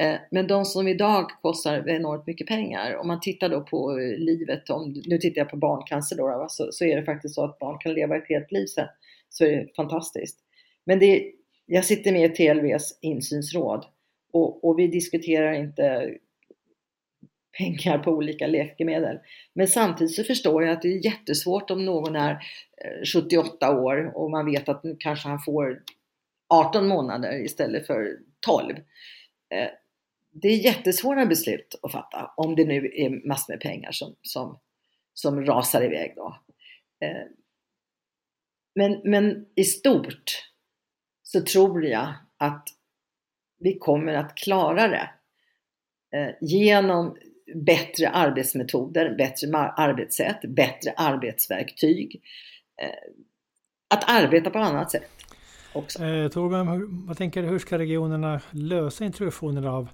[0.00, 4.18] Eh, men de som idag kostar enormt mycket pengar, om man tittar då på eh,
[4.18, 7.58] livet, om, nu tittar jag på barncancer då, så, så är det faktiskt så att
[7.58, 8.88] barn kan leva ett helt liv sen.
[9.28, 10.38] Så är det fantastiskt.
[10.84, 11.32] Men det,
[11.66, 13.84] jag sitter med i TLVs insynsråd
[14.32, 16.14] och, och vi diskuterar inte
[17.58, 19.18] pengar på olika läkemedel.
[19.54, 22.30] Men samtidigt så förstår jag att det är jättesvårt om någon är
[22.84, 25.82] eh, 78 år och man vet att nu kanske han får
[26.48, 28.76] 18 månader istället för 12
[30.30, 34.58] det är jättesvåra beslut att fatta om det nu är massor med pengar som, som,
[35.14, 36.38] som rasar iväg då.
[37.00, 37.26] Eh,
[38.74, 40.50] men, men i stort
[41.22, 42.68] så tror jag att
[43.58, 45.10] vi kommer att klara det
[46.18, 47.16] eh, genom
[47.54, 52.22] bättre arbetsmetoder, bättre arbetssätt, bättre arbetsverktyg.
[52.82, 53.12] Eh,
[53.94, 55.10] att arbeta på annat sätt
[55.72, 56.04] också.
[56.04, 59.88] Eh, Torbjörn, vad tänker du, hur ska regionerna lösa introduktionen av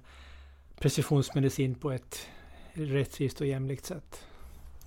[0.79, 2.19] precisionsmedicin på ett
[2.73, 4.21] rättvist och jämlikt sätt?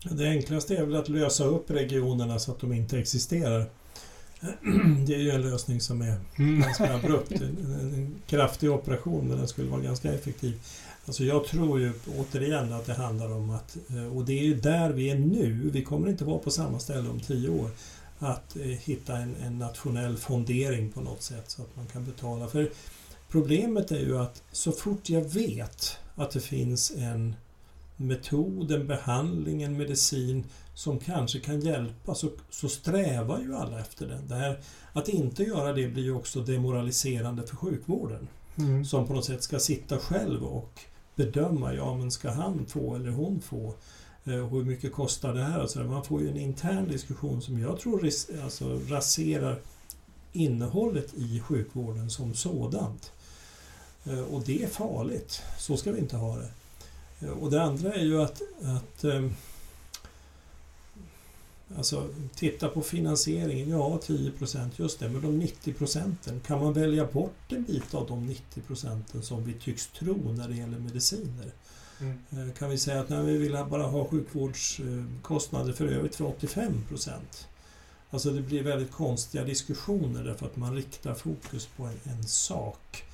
[0.04, 3.66] Det enklaste är väl att lösa upp regionerna så att de inte existerar.
[5.06, 6.60] Det är ju en lösning som är mm.
[6.60, 7.32] ganska abrupt.
[7.32, 10.60] En, kraftig operation men den skulle vara ganska effektiv.
[11.06, 14.54] Alltså jag tror ju återigen att det handlar om att, eh, och det är ju
[14.54, 17.70] där vi är nu, vi kommer inte vara på samma ställe om tio år,
[18.18, 22.48] att eh, hitta en, en nationell fondering på något sätt så att man kan betala.
[22.48, 22.70] För
[23.30, 27.34] Problemet är ju att så fort jag vet att det finns en
[27.96, 34.06] metod, en behandling, en medicin som kanske kan hjälpa så, så strävar ju alla efter
[34.06, 34.28] den.
[34.28, 34.60] Det här,
[34.92, 38.28] att inte göra det blir ju också demoraliserande för sjukvården.
[38.58, 38.84] Mm.
[38.84, 40.80] Som på något sätt ska sitta själv och
[41.14, 43.74] bedöma, ja men ska han få eller hon få?
[44.24, 45.60] Eh, hur mycket kostar det här?
[45.60, 49.58] Alltså, man får ju en intern diskussion som jag tror ris alltså, raserar
[50.32, 53.12] innehållet i sjukvården som sådant.
[54.04, 55.42] Eh, och det är farligt.
[55.58, 56.50] Så ska vi inte ha det.
[57.20, 59.34] Eh, och det andra är ju att, att ehm,
[61.76, 66.72] Alltså titta på finansieringen, ja 10 procent, just det, men de 90 procenten, kan man
[66.72, 70.78] välja bort en bit av de 90 procenten som vi tycks tro när det gäller
[70.78, 71.52] mediciner?
[72.00, 72.18] Mm.
[72.30, 76.84] Eh, kan vi säga att nej, vi vill bara ha sjukvårdskostnader för övrigt för 85
[76.88, 77.48] procent?
[78.10, 83.04] Alltså det blir väldigt konstiga diskussioner därför att man riktar fokus på en, en sak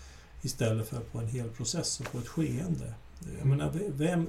[0.42, 2.94] istället för på en hel process och på ett skeende.
[3.38, 4.26] Jag menar, vem,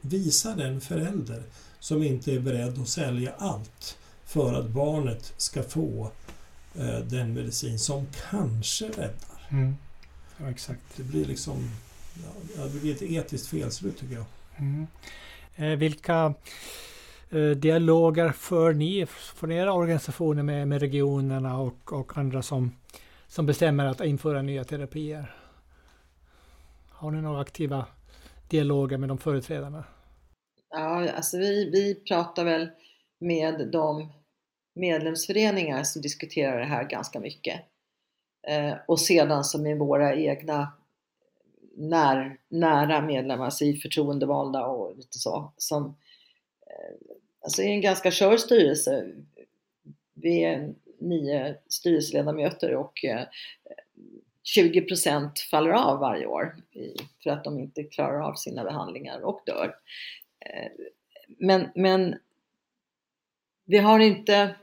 [0.00, 1.42] visa den förälder
[1.80, 6.10] som inte är beredd att sälja allt för att barnet ska få
[6.74, 9.48] eh, den medicin som kanske räddar.
[9.48, 9.76] Mm.
[10.38, 10.80] Ja, exakt.
[10.96, 11.70] Det blir liksom
[12.56, 14.24] ja, det blir ett etiskt felslut tycker jag.
[14.56, 14.86] Mm.
[15.56, 16.34] Eh, vilka
[17.30, 22.72] eh, dialoger för ni från era organisationer med, med regionerna och, och andra som,
[23.28, 25.34] som bestämmer att införa nya terapier?
[26.88, 27.86] Har ni några aktiva
[28.48, 29.84] dialoger med de företrädarna?
[30.70, 32.68] Ja, alltså vi, vi pratar väl
[33.18, 34.12] med de
[34.74, 37.60] medlemsföreningar som diskuterar det här ganska mycket.
[38.48, 40.72] Eh, och sedan som med våra egna
[41.76, 45.52] när, nära medlemmar, alltså i förtroendevalda och lite så.
[45.56, 45.84] Som,
[46.66, 46.96] eh,
[47.40, 49.06] alltså i en ganska skör styrelse.
[50.14, 53.26] Vi är nio styrelseledamöter och eh,
[54.54, 56.56] 20 procent faller av varje år
[57.22, 59.74] för att de inte klarar av sina behandlingar och dör.
[60.46, 60.70] Eh,
[61.38, 62.16] men, men
[63.66, 64.54] vi har inte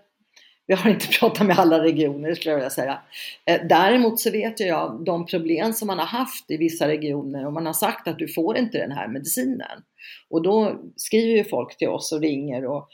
[0.67, 3.01] vi har inte pratat med alla regioner skulle jag vilja säga.
[3.45, 7.53] Eh, däremot så vet jag de problem som man har haft i vissa regioner och
[7.53, 9.83] man har sagt att du får inte den här medicinen.
[10.29, 12.89] Och då skriver ju folk till oss och ringer och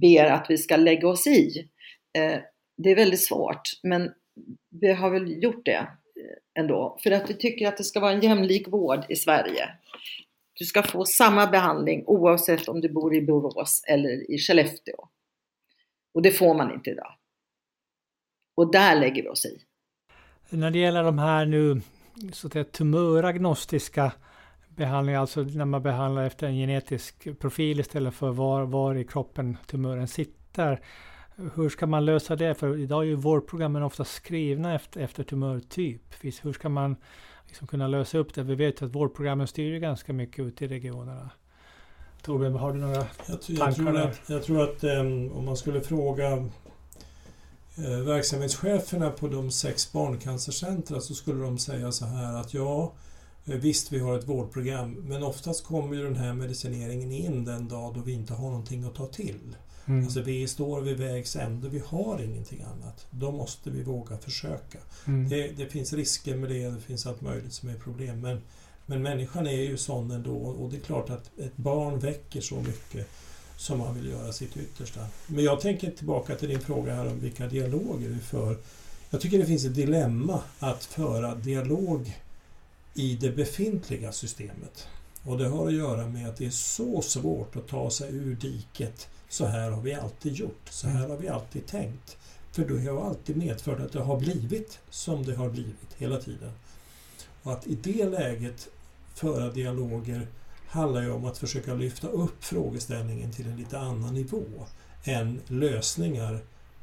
[0.00, 1.68] ber att vi ska lägga oss i.
[2.76, 4.12] Det är väldigt svårt men
[4.70, 6.98] vi har väl gjort det eh, ändå.
[7.02, 9.68] För att vi tycker att det ska vara en jämlik vård i Sverige.
[10.54, 15.08] Du ska få samma behandling oavsett om du bor i Borås eller i Skellefteå.
[16.14, 17.14] Och det får man inte idag.
[18.56, 19.62] Och där lägger vi oss i.
[20.50, 21.80] När det gäller de här nu
[22.32, 24.12] så att säga, tumöragnostiska
[24.68, 29.56] behandlingar, alltså när man behandlar efter en genetisk profil istället för var, var i kroppen
[29.66, 30.80] tumören sitter.
[31.36, 32.54] Hur ska man lösa det?
[32.54, 36.02] För idag är ju vårdprogrammen ofta skrivna efter, efter tumörtyp.
[36.42, 36.96] Hur ska man
[37.46, 38.42] liksom kunna lösa upp det?
[38.42, 41.30] Vi vet att vårdprogrammen styr ganska mycket ute i regionerna.
[42.22, 45.80] Torbjörn, har du några jag, jag Tror att, jag tror att um, om man skulle
[45.80, 52.92] fråga uh, verksamhetscheferna på de sex barncancercentra så skulle de säga så här att ja,
[53.44, 57.68] eh, Visst, vi har ett vårdprogram, men oftast kommer ju den här medicineringen in den
[57.68, 59.56] dag då vi inte har någonting att ta till.
[59.86, 60.04] Mm.
[60.04, 63.06] Alltså vi står vid vägs ände, vi har ingenting annat.
[63.10, 64.78] Då måste vi våga försöka.
[65.06, 65.28] Mm.
[65.28, 68.20] Det, det, finns risker med det, det finns allt möjligt som är problem.
[68.20, 68.40] Men,
[68.86, 72.56] men människan är ju sån ändå och det är klart att ett barn väcker så
[72.56, 73.08] mycket
[73.56, 75.00] som man vill göra sitt yttersta.
[75.26, 78.56] Men jag tänker tillbaka till din fråga här om vilka dialoger vi för.
[79.10, 82.18] Jag tycker det finns ett dilemma att föra dialog
[82.94, 84.88] i det befintliga systemet.
[85.24, 88.34] Och det har att göra med att det är så svårt att ta sig ur
[88.34, 92.16] diket så här har vi alltid gjort, så här har vi alltid tänkt.
[92.52, 96.52] För det har alltid medfört att det har blivit som det har blivit hela tiden.
[97.42, 98.68] Och att i det läget
[99.14, 100.26] föra dialoger
[100.66, 104.44] handlar ju om att försöka lyfta upp frågeställningen till en lite annan nivå
[105.04, 106.40] än lösningar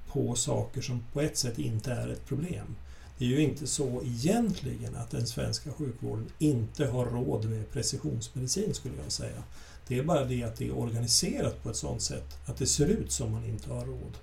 [0.08, 2.76] på saker som på ett sätt inte är ett problem.
[3.18, 8.74] Det är ju inte så egentligen att den svenska sjukvården inte har råd med precisionsmedicin
[8.74, 9.44] skulle jag säga.
[9.90, 12.86] Det är bara det att det är organiserat på ett sådant sätt att det ser
[12.88, 14.18] ut som man inte har råd.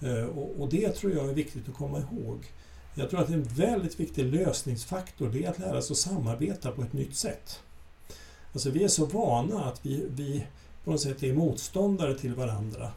[0.00, 0.24] Eh,
[0.60, 2.38] och det tror jag är viktigt att komma ihåg.
[2.94, 6.82] Jag tror att en väldigt viktig lösningsfaktor det är att lära sig att samarbeta på
[6.82, 7.60] ett nytt sätt.
[8.52, 10.46] Alltså vi är så vana att vi, vi
[10.84, 12.92] på något sätt är motståndare till varandra.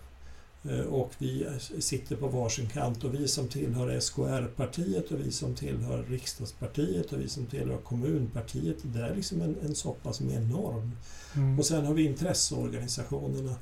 [0.64, 1.48] Eh, och vi
[1.80, 7.20] sitter på varsin kant och vi som tillhör SKR-partiet och vi som tillhör riksdagspartiet och
[7.20, 8.78] vi som tillhör kommunpartiet.
[8.84, 10.92] Det är liksom en, en soppa som är enorm.
[11.36, 11.60] Mm.
[11.60, 13.56] Och sen har vi intresseorganisationerna.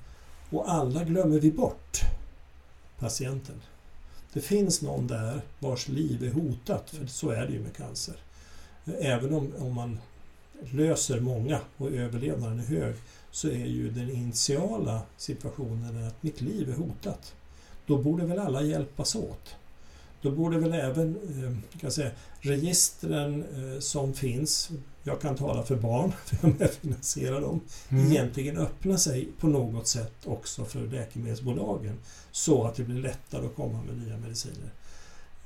[0.49, 1.99] Och alla glömmer vi bort
[2.99, 3.61] patienten.
[4.33, 8.15] Det finns någon där vars liv är hotat, för så är det ju med cancer.
[8.99, 9.99] Även om, om man
[10.71, 12.95] löser många och överlevnaden är hög
[13.31, 17.33] så är ju den initiala situationen att mitt liv är hotat.
[17.85, 19.55] Då borde väl alla hjälpas åt.
[20.21, 24.69] Då borde väl även eh, kan säga, registren eh, som finns,
[25.03, 28.11] jag kan tala för barn, för jag medfinansierar dem, mm.
[28.11, 31.97] egentligen öppna sig på något sätt också för läkemedelsbolagen
[32.31, 34.69] så att det blir lättare att komma med nya mediciner.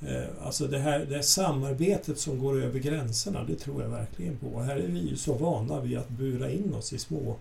[0.08, 4.38] Eh, alltså det här, det här samarbetet som går över gränserna, det tror jag verkligen
[4.38, 4.62] på.
[4.62, 7.36] Här är vi ju så vana vid att bura in oss i små,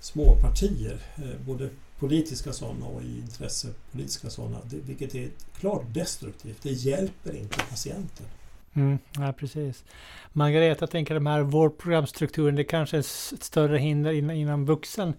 [0.00, 5.28] små partier, eh, både politiska sådana och i intressepolitiska sådana, vilket är
[5.60, 6.62] klart destruktivt.
[6.62, 8.26] Det hjälper inte patienten.
[8.74, 9.84] Mm, ja, precis.
[10.32, 15.14] Margareta, jag tänker de här vårdprogramstrukturen, det kanske är ett större hinder inom vuxen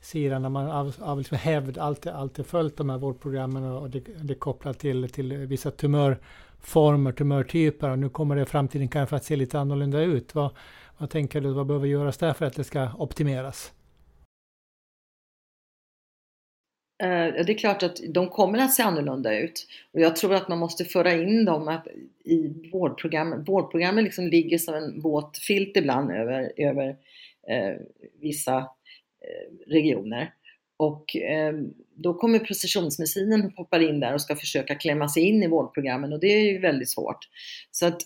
[0.00, 4.00] sidan när man av, av liksom hävd alltid, alltid följt de här vårdprogrammen och det,
[4.22, 9.24] det kopplat till, till vissa tumörformer, tumörtyper och nu kommer det i framtiden kanske att
[9.24, 10.34] se lite annorlunda ut.
[10.34, 10.50] Vad,
[10.98, 13.72] vad tänker du, vad behöver göras där för att det ska optimeras?
[17.02, 20.48] Eh, det är klart att de kommer att se annorlunda ut och jag tror att
[20.48, 21.80] man måste föra in dem
[22.24, 23.44] i vårdprogrammen.
[23.44, 26.96] Vårdprogrammen liksom ligger som en våt filt ibland över, över
[27.48, 27.76] eh,
[28.20, 28.68] vissa
[29.22, 30.34] Eh, regioner.
[30.76, 31.54] Och eh,
[31.94, 36.12] då kommer precisionsmedicinen och poppar in där och ska försöka klämma sig in i vårdprogrammen
[36.12, 37.28] och det är ju väldigt svårt.
[37.70, 38.02] Så att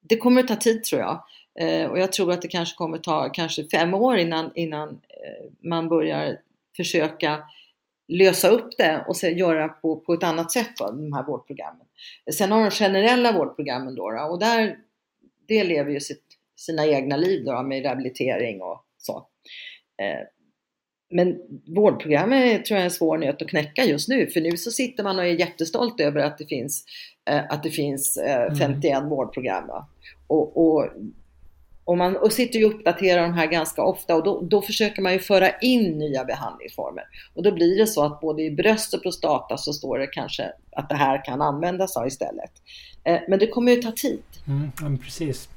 [0.00, 1.24] det kommer att ta tid tror jag.
[1.60, 5.00] Eh, och jag tror att det kanske kommer ta kanske fem år innan, innan
[5.60, 6.38] man börjar
[6.76, 7.44] försöka
[8.08, 11.86] lösa upp det och sen göra på, på ett annat sätt, då, de här vårdprogrammen.
[12.32, 14.78] Sen har de generella vårdprogrammen då, och där,
[15.48, 16.24] det lever ju sitt,
[16.56, 19.26] sina egna liv då, med rehabilitering och så.
[20.02, 20.26] Eh,
[21.14, 21.36] men
[21.66, 25.04] vårdprogrammet tror jag är en svår nöt att knäcka just nu, för nu så sitter
[25.04, 26.84] man och är jättestolt över att det finns,
[27.30, 28.18] eh, att det finns
[28.58, 29.08] 51 eh, mm.
[29.08, 29.70] vårdprogram.
[30.26, 30.88] Och, och,
[31.84, 35.12] och, man och sitter och uppdaterar de här ganska ofta och då, då, försöker man
[35.12, 37.04] ju föra in nya behandlingsformer.
[37.34, 40.52] Och då blir det så att både i bröst och prostata så står det kanske
[40.76, 42.52] att det här kan användas av istället.
[43.28, 44.22] Men det kommer ju ta tid.
[44.46, 45.48] Mm, precis.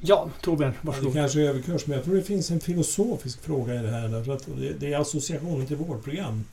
[0.00, 1.12] Ja, Torbjörn, varsågod.
[1.12, 4.32] Det kanske är överkurs, men jag tror det finns en filosofisk fråga i det här.
[4.32, 4.48] Att
[4.78, 6.44] det är associationen till vårdprogram.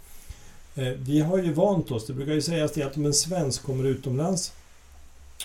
[0.76, 3.64] Eh, vi har ju vant oss, det brukar ju sägas det att om en svensk
[3.64, 4.54] kommer utomlands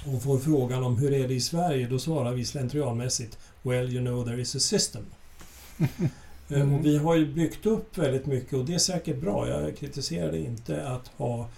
[0.06, 4.04] och får frågan om hur är det i Sverige, då svarar vi slentrianmässigt Well, you
[4.04, 5.02] know there is a system.
[6.48, 6.74] mm.
[6.74, 10.32] Och vi har ju byggt upp väldigt mycket och det är säkert bra, jag kritiserar
[10.32, 11.48] det inte, att ha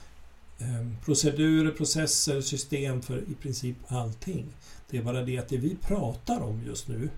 [0.59, 4.47] ehm, procedurer, processer, system för i princip allting.
[4.95, 7.09] Det är bara det att det vi pratar om just nu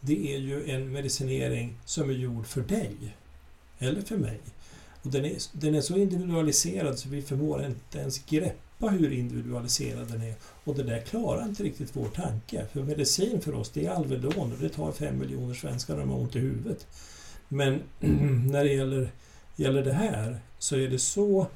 [0.00, 2.96] det är ju en medicinering som är gjord för dig
[3.78, 4.40] eller för mig.
[5.02, 10.08] Och den, är, den är så individualiserad så vi förmår inte ens greppa hur individualiserad
[10.08, 10.34] den är.
[10.64, 12.66] Och det där klarar inte riktigt vår tanke.
[12.72, 16.10] För medicin för oss det är Alvedon och det tar fem miljoner svenskar när de
[16.10, 16.86] har ont i huvudet.
[17.48, 17.80] Men
[18.50, 19.10] när det gäller,
[19.56, 21.46] gäller det här så är det så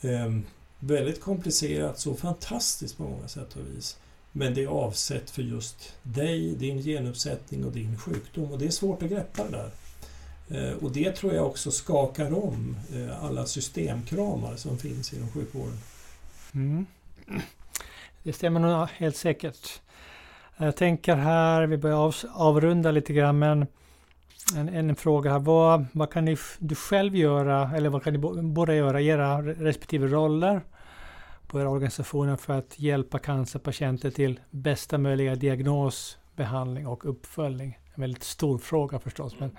[0.00, 0.38] eh,
[0.78, 3.96] väldigt komplicerat, så fantastiskt på många sätt och vis.
[4.32, 8.52] Men det är avsett för just dig, din genuppsättning och din sjukdom.
[8.52, 9.70] Och det är svårt att greppa det där.
[10.48, 15.78] Eh, och det tror jag också skakar om eh, alla systemkramar som finns inom sjukvården.
[16.54, 16.86] Mm.
[18.22, 19.80] Det stämmer nog helt säkert.
[20.56, 23.66] Jag tänker här, vi börjar avrunda lite grann, men
[24.56, 25.38] en, en fråga här.
[25.38, 29.42] Vad, vad kan ni, du själv göra, eller vad kan ni båda göra i era
[29.42, 30.60] respektive roller
[31.52, 37.78] på era organisationer för att hjälpa cancerpatienter till bästa möjliga diagnos, behandling och uppföljning?
[37.94, 39.34] En väldigt stor fråga förstås.
[39.38, 39.56] Men,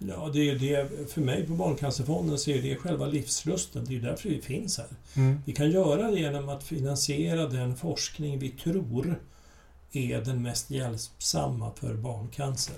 [0.00, 3.84] Ja, det är det, för mig på Barncancerfonden så är det själva livslusten.
[3.84, 4.86] Det är därför vi finns här.
[5.16, 5.42] Mm.
[5.46, 9.20] Vi kan göra det genom att finansiera den forskning vi tror
[9.92, 12.76] är den mest hjälpsamma för barncancer.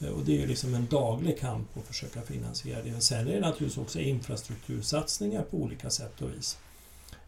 [0.00, 3.00] Eh, och det är ju liksom en daglig kamp att försöka finansiera det.
[3.00, 6.58] Sen är det naturligtvis också infrastruktursatsningar på olika sätt och vis.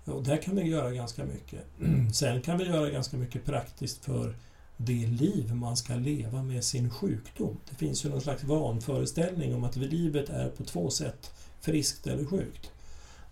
[0.05, 1.61] Och där kan vi göra ganska mycket.
[2.15, 4.35] Sen kan vi göra ganska mycket praktiskt för
[4.77, 7.57] det liv man ska leva med sin sjukdom.
[7.71, 12.25] Det finns ju någon slags vanföreställning om att livet är på två sätt, friskt eller
[12.25, 12.71] sjukt.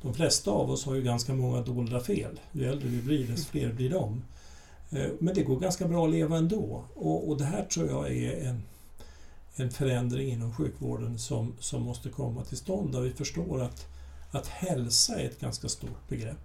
[0.02, 2.40] De flesta av oss har ju ganska många dolda fel.
[2.52, 4.22] Ju äldre vi blir, desto fler blir de.
[4.90, 6.84] Eh, men det går ganska bra att leva ändå.
[6.94, 8.62] Och, och det här tror jag är en,
[9.56, 13.86] en förändring inom sjukvården som, som måste komma till stånd, där vi förstår att,
[14.30, 16.36] att hälsa är ett ganska stort begrepp.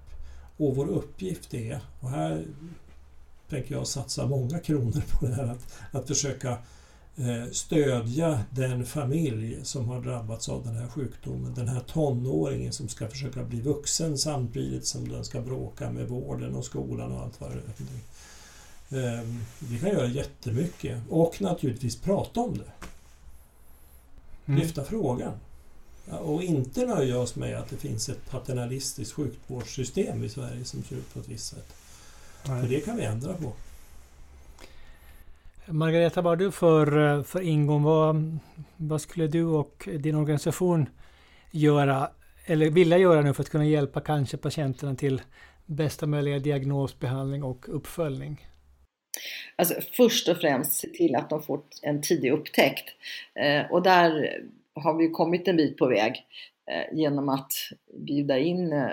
[0.57, 2.45] Och vår uppgift är, och här
[3.49, 6.57] tänker jag satsa många kronor på det här, att, att försöka
[7.17, 11.53] eh, stödja den familj som har drabbats av den här sjukdomen.
[11.53, 16.55] Den här tonåringen som ska försöka bli vuxen samtidigt som den ska bråka med vården
[16.55, 17.99] och skolan och allt vad det är.
[18.89, 22.87] Ehm, vi kan göra jättemycket och naturligtvis prata om det.
[24.45, 24.59] Mm.
[24.59, 25.33] Lyfta frågan.
[26.09, 30.95] Och inte nöja oss med att det finns ett paternalistiskt sjukvårdssystem i Sverige som ser
[30.95, 31.75] ut på ett visst sätt.
[32.47, 32.61] Nej.
[32.61, 33.53] För det kan vi ändra på.
[35.65, 37.83] Margareta, vad du för, för ingång?
[37.83, 38.37] Vad,
[38.77, 40.89] vad skulle du och din organisation
[41.51, 42.09] göra
[42.45, 45.21] eller vilja göra nu för att kunna hjälpa kanske patienterna till
[45.65, 48.47] bästa möjliga diagnos, behandling och uppföljning?
[49.55, 52.89] Alltså, först och främst se till att de får en tidig upptäckt.
[53.39, 54.39] Eh, och där
[54.73, 56.23] har vi kommit en bit på väg
[56.71, 57.51] eh, genom att
[57.93, 58.89] bjuda in eh,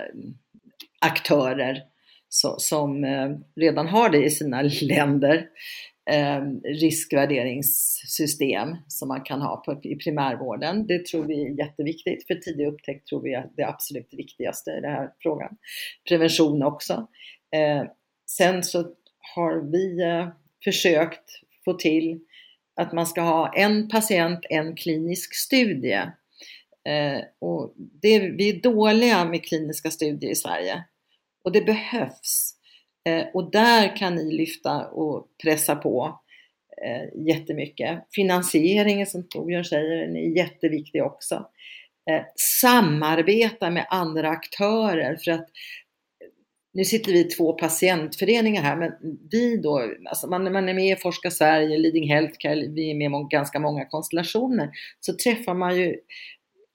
[1.01, 1.83] aktörer
[2.29, 5.49] så, som eh, redan har det i sina länder.
[6.11, 10.87] Eh, riskvärderingssystem som man kan ha på, i primärvården.
[10.87, 12.27] Det tror vi är jätteviktigt.
[12.27, 15.57] För tidig upptäckt tror vi är det absolut viktigaste i den här frågan.
[16.09, 17.07] Prevention också.
[17.57, 17.85] Eh,
[18.27, 18.95] sen så
[19.35, 20.29] har vi eh,
[20.65, 21.31] försökt
[21.65, 22.21] få till
[22.77, 26.03] att man ska ha en patient, en klinisk studie.
[26.89, 30.85] Eh, och det, vi är dåliga med kliniska studier i Sverige.
[31.45, 32.55] Och det behövs.
[33.05, 36.21] Eh, och där kan ni lyfta och pressa på
[36.85, 38.07] eh, jättemycket.
[38.15, 41.35] Finansieringen som Torbjörn säger är jätteviktig också.
[42.11, 45.49] Eh, samarbeta med andra aktörer för att
[46.75, 48.93] nu sitter vi i två patientföreningar här, men
[49.31, 53.11] vi då, alltså man, man är med i Forska Sverige, Leading Healthcare, vi är med
[53.21, 54.71] i ganska många konstellationer,
[55.01, 55.97] så träffar man ju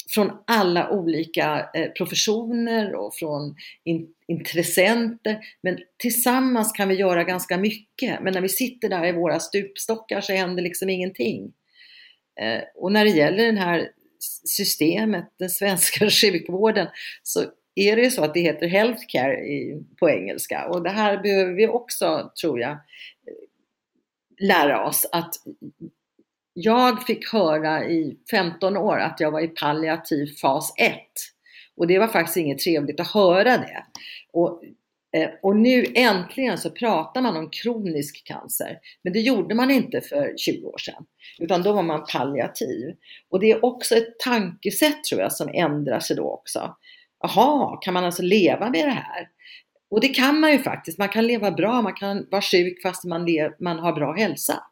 [0.09, 5.39] från alla olika eh, professioner och från in, intressenter.
[5.61, 8.21] Men tillsammans kan vi göra ganska mycket.
[8.21, 11.53] Men när vi sitter där i våra stupstockar så händer liksom ingenting.
[12.41, 13.89] Eh, och när det gäller det här
[14.45, 16.87] systemet, den svenska sjukvården,
[17.23, 17.45] så
[17.77, 20.67] är det ju så att det heter healthcare i, på engelska.
[20.67, 22.77] Och det här behöver vi också, tror jag,
[24.39, 25.33] lära oss att
[26.53, 30.93] jag fick höra i 15 år att jag var i palliativ fas 1.
[31.75, 33.83] Och det var faktiskt inget trevligt att höra det.
[34.33, 34.63] Och,
[35.17, 38.79] eh, och nu äntligen så pratar man om kronisk cancer.
[39.01, 41.05] Men det gjorde man inte för 20 år sedan.
[41.39, 42.95] Utan då var man palliativ.
[43.29, 46.75] Och det är också ett tankesätt tror jag som ändrar sig då också.
[47.21, 49.29] Jaha, kan man alltså leva med det här?
[49.89, 50.97] Och det kan man ju faktiskt.
[50.97, 53.27] Man kan leva bra, man kan vara sjuk fast man,
[53.59, 54.63] man har bra hälsa.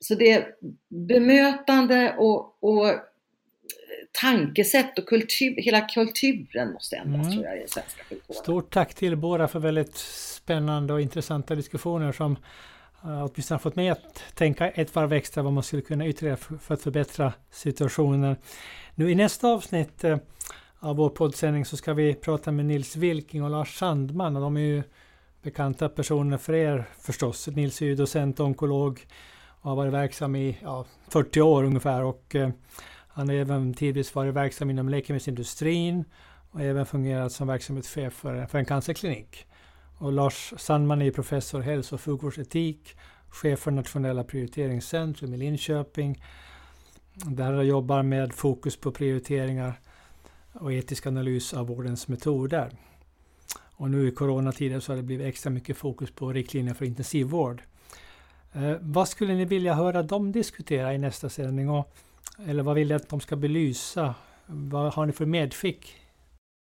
[0.00, 0.46] Så det är
[1.08, 2.94] bemötande och, och
[4.20, 7.32] tankesätt och kultur, hela kulturen måste ändras mm.
[7.32, 8.42] tror jag i svenska sjukvården.
[8.42, 12.32] Stort tack till båda för väldigt spännande och intressanta diskussioner som
[13.04, 16.36] uh, åtminstone har fått mig att tänka ett varv extra vad man skulle kunna ytterligare
[16.36, 18.36] för att förbättra situationen.
[18.94, 20.16] Nu i nästa avsnitt uh,
[20.84, 24.56] av vår poddsändning så ska vi prata med Nils Wilking och Lars Sandman och de
[24.56, 24.82] är ju
[25.42, 27.46] bekanta personer för er förstås.
[27.46, 29.06] Nils är ju docent och onkolog
[29.46, 32.50] och har varit verksam i ja, 40 år ungefär och eh,
[33.08, 36.04] han har även tidvis varit verksam inom läkemedelsindustrin
[36.50, 39.46] och även fungerat som verksamhetschef för, för en cancerklinik.
[39.98, 42.96] Och Lars Sandman är professor i hälso och sjukvårdsetik,
[43.28, 46.24] chef för nationella prioriteringscentrum i Linköping.
[47.14, 49.80] Där han jobbar med fokus på prioriteringar
[50.60, 52.70] och etisk analys av vårdens metoder.
[53.76, 57.62] Och nu i coronatider så har det blivit extra mycket fokus på riktlinjer för intensivvård.
[58.54, 61.70] Eh, vad skulle ni vilja höra dem diskutera i nästa sändning?
[61.70, 61.94] Och,
[62.48, 64.14] eller vad vill ni att de ska belysa?
[64.46, 65.96] Vad har ni för medskick?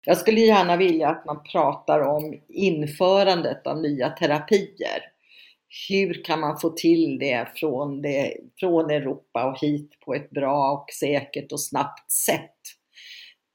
[0.05, 5.11] Jag skulle gärna vilja att man pratar om införandet av nya terapier.
[5.89, 10.71] Hur kan man få till det från, det från Europa och hit på ett bra
[10.71, 12.80] och säkert och snabbt sätt?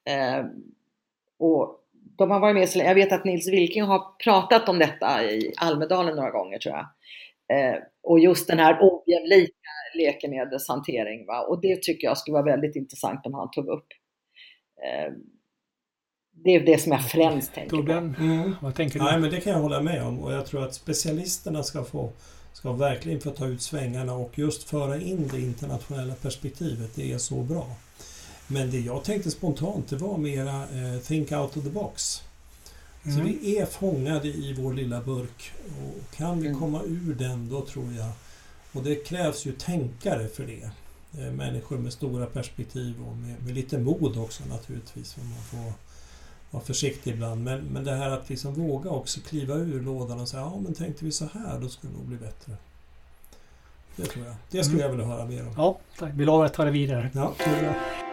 [0.07, 0.45] Eh,
[1.39, 1.81] och
[2.19, 5.53] de har varit med så Jag vet att Nils Wilking har pratat om detta i
[5.57, 6.87] Almedalen några gånger tror jag.
[7.49, 9.53] Eh, och just den här ojämlika
[9.95, 11.27] läkemedelshantering.
[11.27, 11.41] Va?
[11.41, 13.87] Och det tycker jag skulle vara väldigt intressant om han tog upp.
[14.83, 15.13] Eh,
[16.45, 18.23] det är det som jag främst tänker Torbjörn, på.
[18.23, 18.55] mm.
[18.63, 19.05] vad tänker du?
[19.05, 22.13] Nej, men det kan jag hålla med om och jag tror att specialisterna ska få
[22.53, 26.95] ska verkligen få ta ut svängarna och just föra in det internationella perspektivet.
[26.95, 27.67] Det är så bra.
[28.47, 32.23] Men det jag tänkte spontant det var mera eh, think out of the box.
[33.05, 33.17] Mm.
[33.17, 36.61] Så vi är fångade i vår lilla burk och kan vi mm.
[36.61, 38.13] komma ur den då tror jag
[38.77, 40.71] och det krävs ju tänkare för det.
[41.21, 45.17] Eh, människor med stora perspektiv och med, med lite mod också naturligtvis.
[45.17, 45.73] Man får
[46.51, 47.45] vara försiktig ibland.
[47.45, 50.75] Men, men det här att liksom våga också kliva ur lådan och säga ja men
[50.75, 52.57] tänkte vi så här då skulle det nog bli bättre.
[53.97, 54.35] Det tror jag.
[54.51, 54.91] Det skulle mm.
[54.91, 55.55] jag vilja höra mer om.
[55.57, 56.13] Ja, tack.
[56.15, 57.11] Vi lovar att ta det vidare.
[57.15, 58.06] Ja, det.